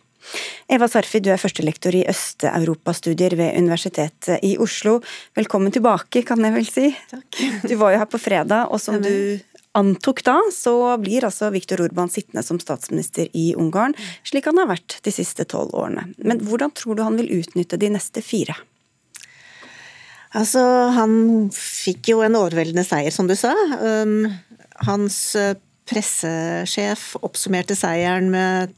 [0.72, 4.98] Eva Sarfi, du er førstelektor i Øst-Europastudier ved Universitetet i Oslo.
[5.36, 6.90] Velkommen tilbake, kan jeg vel si.
[7.10, 7.40] Takk.
[7.68, 9.40] Du var jo her på fredag, og som du
[9.78, 13.96] antok da, så blir altså Viktor Urban sittende som statsminister i Ungarn,
[14.26, 16.10] slik han har vært de siste tolv årene.
[16.20, 18.56] Men hvordan tror du han vil utnytte de neste fire?
[20.32, 20.62] Altså,
[20.96, 23.52] han fikk jo en overveldende seier, som du sa.
[23.82, 24.30] Um,
[24.88, 25.18] hans
[25.88, 28.72] pressesjef oppsummerte seieren med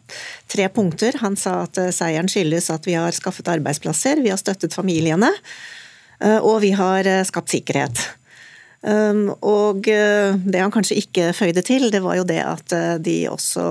[0.51, 1.17] tre punkter.
[1.23, 5.31] Han sa at eh, seieren skyldes at vi har skaffet arbeidsplasser, vi har støttet familiene,
[6.21, 8.07] eh, og vi har eh, skapt sikkerhet.
[8.85, 13.63] Um, og det han kanskje ikke føyde til, det var jo det at de også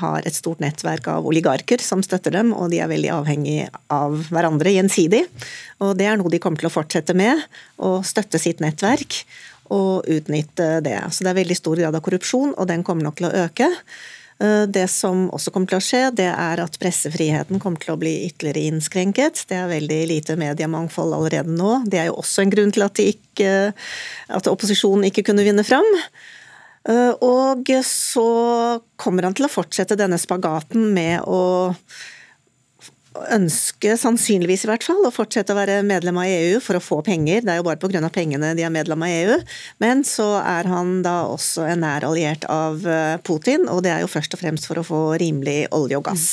[0.00, 3.60] har et stort nettverk av oligarker som støtter dem, og de er veldig avhengig
[3.94, 5.20] av hverandre gjensidig.
[5.78, 7.38] Og det er noe de kommer til å fortsette med,
[7.78, 9.20] å støtte sitt nettverk
[9.74, 11.00] og utnytte det.
[11.12, 13.68] Så det er veldig stor grad av korrupsjon, og den kommer nok til å øke.
[14.38, 18.00] Eh, det som også kommer til å skje, det er at pressefriheten kommer til å
[18.00, 19.44] bli ytterligere innskrenket.
[19.50, 21.80] Det er veldig lite mediemangfold allerede nå.
[21.90, 23.54] Det er jo også en grunn til at, ikke,
[24.38, 25.88] at opposisjonen ikke kunne vinne fram.
[26.88, 28.28] Eh, og så
[29.00, 31.42] kommer han til å fortsette denne spagaten med å
[33.34, 37.00] ønske, sannsynligvis i hvert fall, å fortsette å være medlem av EU for å få
[37.06, 37.44] penger.
[37.44, 38.02] Det er jo bare pga.
[38.14, 39.38] pengene de er medlem av EU.
[39.82, 44.04] Men så er han da også en nær alliert av eh, Putin, og det er
[44.04, 46.28] jo først og fremst for å få rimelig olje og gass.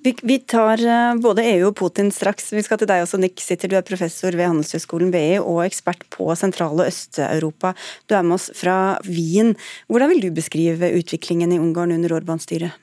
[0.00, 2.52] Vi, vi tar eh, både EU og Putin straks.
[2.56, 3.68] Vi skal til deg også, Nick Sitter.
[3.68, 7.74] Du er professor ved Handelshøyskolen BI og ekspert på sentrale Øst-Europa.
[8.08, 9.52] Du er med oss fra Wien.
[9.92, 12.80] Hvordan vil du beskrive utviklingen i Ungarn under Orban-styret?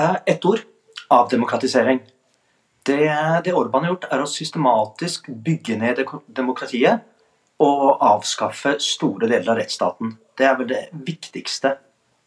[0.00, 0.71] Eh, ett ord
[1.12, 2.00] avdemokratisering.
[2.86, 2.98] Det,
[3.44, 7.04] det Orban har gjort, er å systematisk bygge ned demokratiet
[7.62, 10.16] og avskaffe store deler av rettsstaten.
[10.38, 11.76] Det er vel det viktigste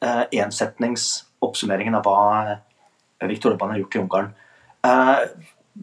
[0.05, 2.21] eh, ensetningsoppsummeringen av hva
[2.53, 4.31] eh, Viktor Orban har gjort i Ungarn.
[4.85, 5.25] Eh,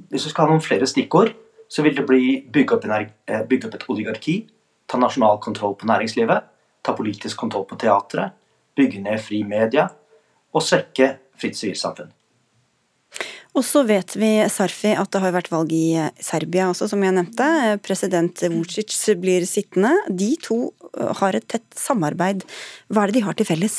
[0.09, 1.35] hvis vi skal ha noen flere stikkord,
[1.69, 4.37] så vil det bli bygge opp, eh, bygge opp et oligarki,
[4.89, 6.49] ta nasjonal kontroll på næringslivet,
[6.83, 8.33] ta politisk kontroll på teatret,
[8.77, 9.91] bygge ned fri media
[10.53, 12.13] og svekke fritt sivilsamfunn.
[13.53, 17.03] Og så vet vi, Sarfi, at det har vært valg i eh, Serbia også, som
[17.05, 17.49] jeg nevnte.
[17.85, 19.93] President Vucic blir sittende.
[20.09, 20.63] De to
[20.97, 22.47] eh, har et tett samarbeid.
[22.89, 23.77] Hva er det de har til felles?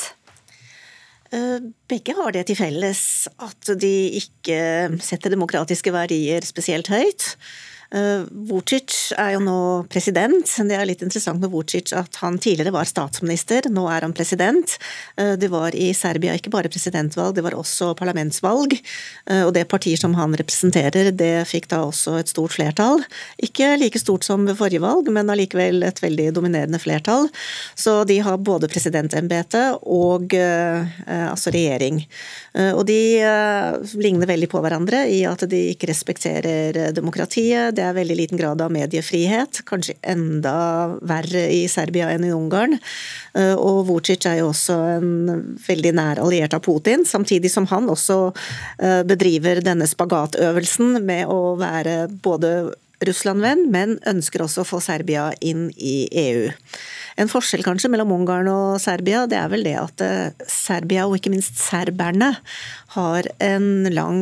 [1.34, 1.58] Eh,
[1.90, 3.02] begge har det til felles
[3.42, 4.58] at de ikke
[5.02, 7.32] setter demokratiske verdier spesielt høyt.
[7.94, 9.58] Uh, Vucic er jo nå
[9.92, 10.42] president.
[10.42, 14.74] Det er litt interessant med Vucic at han tidligere var statsminister, nå er han president.
[15.14, 18.74] Uh, det var i Serbia ikke bare presidentvalg, det var også parlamentsvalg.
[19.30, 23.04] Uh, og det partiet som han representerer, det fikk da også et stort flertall.
[23.46, 27.28] Ikke like stort som ved forrige valg, men allikevel et veldig dominerende flertall.
[27.78, 32.00] Så de har både presidentembete og altså regjering.
[32.74, 32.98] Og de
[34.00, 37.74] ligner veldig på hverandre i at de ikke respekterer demokratiet.
[37.76, 39.62] Det er veldig liten grad av mediefrihet.
[39.68, 40.54] Kanskje enda
[41.04, 42.78] verre i Serbia enn i Ungarn.
[43.36, 45.10] Eh, og Vucic er jo også en
[45.66, 48.18] veldig nær alliert av Putin, samtidig som han også
[48.78, 52.54] eh, bedriver denne spagatøvelsen med å være både
[53.04, 56.48] Russland-venn, men ønsker også å få Serbia inn i EU.
[57.20, 61.18] En forskjell kanskje mellom Ungarn og Serbia, det er vel det at eh, Serbia, og
[61.18, 62.32] ikke minst serberne,
[62.94, 64.20] har en lang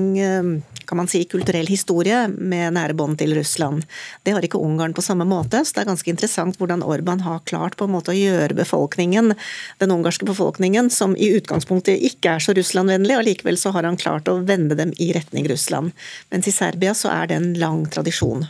[0.93, 3.87] kan man si, kulturell historie med nære bånd til Russland.
[4.29, 7.41] Det har ikke Ungarn på samme måte, så det er ganske interessant hvordan Orban har
[7.49, 9.33] klart på en måte å gjøre befolkningen,
[9.81, 13.97] den ungarske befolkningen, som i utgangspunktet ikke er så Russland-vennlig, og likevel så har han
[13.97, 15.97] klart å vende dem i retning Russland.
[16.29, 18.45] Mens i Serbia så er det en lang tradisjon.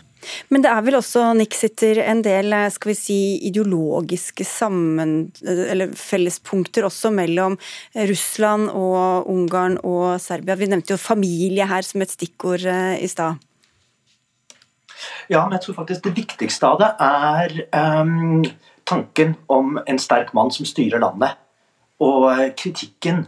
[0.53, 5.95] Men det er vel også, Nick sitter, en del skal vi si, ideologiske sammen, eller
[5.99, 7.59] fellespunkter også mellom
[8.11, 10.57] Russland og Ungarn og Serbia.
[10.59, 13.41] Vi nevnte jo familie her som et stikkord eh, i stad.
[15.31, 17.55] Ja, men jeg tror faktisk det viktigste av det er
[18.03, 18.43] um,
[18.89, 21.39] tanken om en sterk mann som styrer landet.
[22.03, 23.25] Og kritikken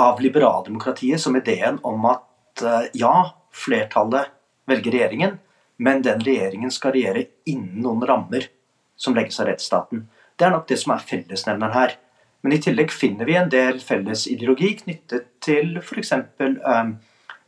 [0.00, 3.14] av liberaldemokratiet som ideen om at uh, ja,
[3.54, 4.32] flertallet
[4.68, 5.38] velger regjeringen,
[5.76, 8.48] men den regjeringen skal regjere innen noen rammer
[8.96, 10.06] som legges av rettsstaten.
[10.38, 11.96] Det er nok det som er fellesnevneren her.
[12.44, 16.12] Men i tillegg finner vi en del felles ideologi knyttet til f.eks.
[16.38, 16.96] Um,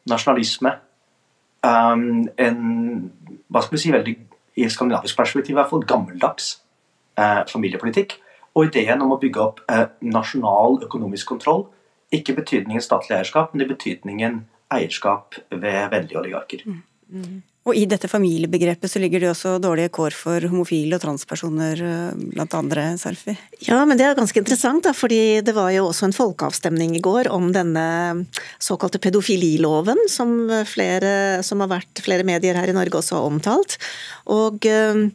[0.09, 0.73] nasjonalisme.
[1.67, 2.61] Um, en
[3.53, 4.17] hva skal vi si, veldig
[4.57, 6.55] i skandinavisk perspektiv i hvert fall gammeldags
[7.21, 8.17] eh, familiepolitikk.
[8.57, 11.67] Og ideen om å bygge opp eh, nasjonal økonomisk kontroll.
[12.15, 14.39] Ikke betydningen statlig eierskap, men i betydningen
[14.73, 16.65] eierskap ved vennlige oligarker.
[16.65, 16.81] Mm.
[17.13, 17.43] Mm.
[17.67, 22.19] Og i dette familiebegrepet så ligger det også dårlige kår for homofile og transpersoner, eh,
[22.37, 23.35] blant andre, Sarfi?
[23.67, 27.03] Ja, men det er ganske interessant, da, fordi det var jo også en folkeavstemning i
[27.03, 28.27] går om denne
[28.63, 30.37] såkalte pedofililoven, som,
[30.69, 33.77] flere, som har vært flere medier her i Norge også har omtalt.
[34.31, 35.11] Og uh,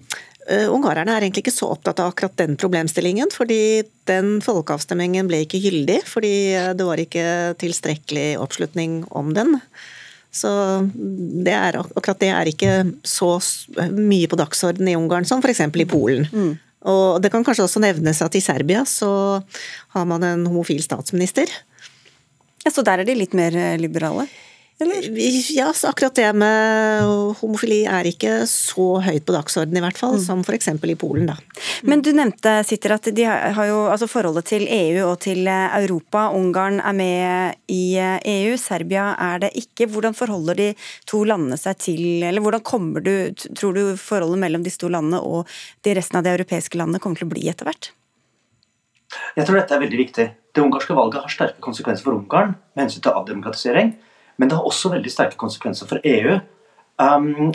[0.51, 5.61] Ungarerne er egentlig ikke så opptatt av akkurat den problemstillingen, fordi den folkeavstemningen ble ikke
[5.61, 6.33] gyldig, fordi
[6.75, 7.25] det var ikke
[7.61, 9.59] tilstrekkelig oppslutning om den.
[10.31, 10.49] Så
[11.45, 13.33] det er, akkurat det er ikke så
[13.91, 15.65] mye på dagsordenen i Ungarn som f.eks.
[15.67, 16.27] i Polen.
[16.31, 16.53] Mm.
[16.91, 19.11] Og det kan kanskje også nevnes at i Serbia så
[19.93, 21.51] har man en homofil statsminister.
[22.63, 24.27] Ja, Så der er de litt mer liberale?
[24.81, 25.05] Eller?
[25.53, 27.03] Ja, så akkurat det med
[27.37, 30.23] homofili er ikke så høyt på dagsordenen i hvert fall, mm.
[30.23, 30.71] som f.eks.
[30.73, 31.29] i Polen.
[31.29, 31.35] da.
[31.85, 36.27] Men du nevnte Sitter, at de har jo altså forholdet til EU og til Europa.
[36.33, 39.85] Ungarn er med i EU, Serbia er det ikke.
[39.91, 40.69] Hvordan forholder de
[41.05, 43.13] to landene seg til Eller hvordan kommer du,
[43.53, 45.49] tror du forholdet mellom disse to landene og
[45.85, 47.93] de resten av de europeiske landene kommer til å bli etter hvert?
[49.37, 50.31] Jeg tror dette er veldig viktig.
[50.55, 53.93] Det ungarske valget har sterke konsekvenser for Ungarn med hensyn til avdemokratisering.
[54.41, 56.39] Men det har også veldig sterke konsekvenser for EU.
[56.97, 57.51] Um,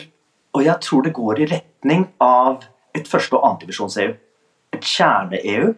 [0.55, 2.63] og jeg tror det går i retning av
[2.95, 4.13] et første- og annendivisjons-EU.
[4.77, 5.73] Et kjerne-EU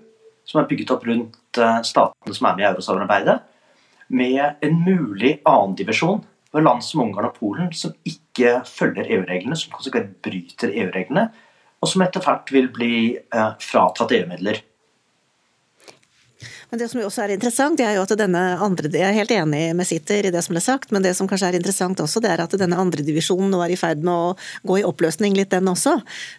[0.44, 3.38] som er bygget opp rundt uh, statene som er med i eurosamarbeidet.
[4.20, 6.20] Med en mulig annendivisjon
[6.52, 11.30] ved land som Ungarn og Polen som ikke følger EU-reglene, som konsekvent bryter EU-reglene,
[11.80, 12.92] og som etter hvert vil bli
[13.32, 14.60] uh, fratatt EU-midler.
[16.70, 19.32] Men det som også er interessant, det er jo at denne andre Jeg er helt
[19.32, 22.20] enig med Sitter i det som ble sagt, men det som kanskje er interessant også,
[22.20, 24.34] det er at denne andredivisjonen nå er i ferd med å
[24.68, 25.94] gå i oppløsning litt, den også.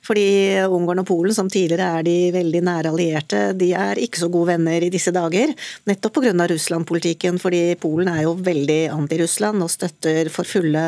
[0.05, 0.27] Fordi
[0.69, 4.51] Ungarn og Polen, som tidligere er de veldig nære allierte, de er ikke så gode
[4.51, 5.55] venner i disse dager.
[5.89, 6.35] Nettopp pga.
[6.49, 10.85] Russland-politikken, fordi Polen er jo veldig anti-Russland og støtter for fulle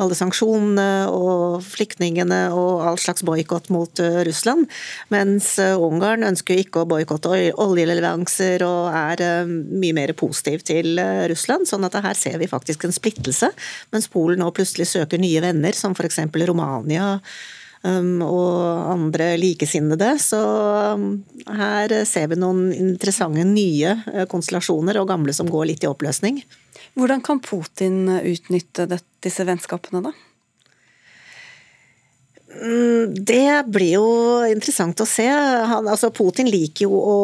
[0.00, 4.66] alle sanksjonene og flyktningene og all slags boikott mot eh, Russland.
[5.14, 10.98] Mens eh, Ungarn ønsker ikke å boikotte oljeleveranser og er eh, mye mer positiv til
[11.00, 11.68] eh, Russland.
[11.68, 13.52] sånn at her ser vi faktisk en splittelse,
[13.94, 16.22] mens Polen nå plutselig søker nye venner, som f.eks.
[16.48, 17.16] Romania.
[17.80, 20.10] Um, og andre likesinnede.
[20.20, 20.40] Så
[21.00, 25.88] um, her ser vi noen interessante nye eh, konstellasjoner, og gamle som går litt i
[25.88, 26.42] oppløsning.
[27.00, 28.84] Hvordan kan Putin utnytte
[29.24, 30.12] disse vennskapene, da?
[32.50, 34.08] Mm, det blir jo
[34.50, 35.26] interessant å se.
[35.26, 37.18] Han, altså Putin liker jo å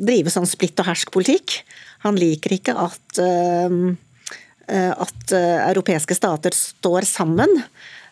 [0.00, 1.58] drive sånn splitt og hersk-politikk.
[2.06, 3.92] Han liker ikke at, uh,
[4.72, 7.60] at uh, europeiske stater står sammen.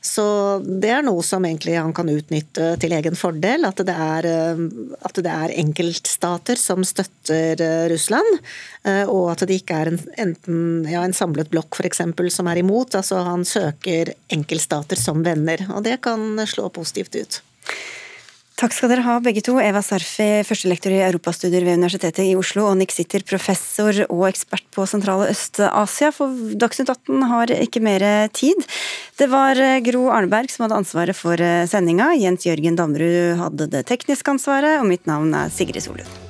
[0.00, 0.24] Så
[0.64, 3.66] det er noe som egentlig han kan utnytte til egen fordel.
[3.68, 4.62] At det er, eh,
[5.04, 8.40] at det er enkeltstater som støtter eh, Russland,
[8.88, 12.00] eh, og at det ikke er en, enten ja, en samlet blokk f.eks.
[12.32, 12.96] som er imot.
[12.96, 17.42] Altså han søker enkeltstater som venner, og det kan slå positivt ut.
[18.60, 19.54] Takk skal dere ha begge to.
[19.56, 24.66] Eva Sarfi, førstelektor i europastudier ved Universitetet i Oslo, og Nick Sitter, professor og ekspert
[24.76, 26.12] på sentrale Øst-Asia.
[26.12, 28.04] For Dagsnytt 18 har ikke mer
[28.36, 28.60] tid.
[29.16, 29.56] Det var
[29.86, 31.40] Gro Arneberg som hadde ansvaret for
[31.72, 32.12] sendinga.
[32.20, 36.29] Jens Jørgen Damrud hadde det tekniske ansvaret, og mitt navn er Sigrid Solund.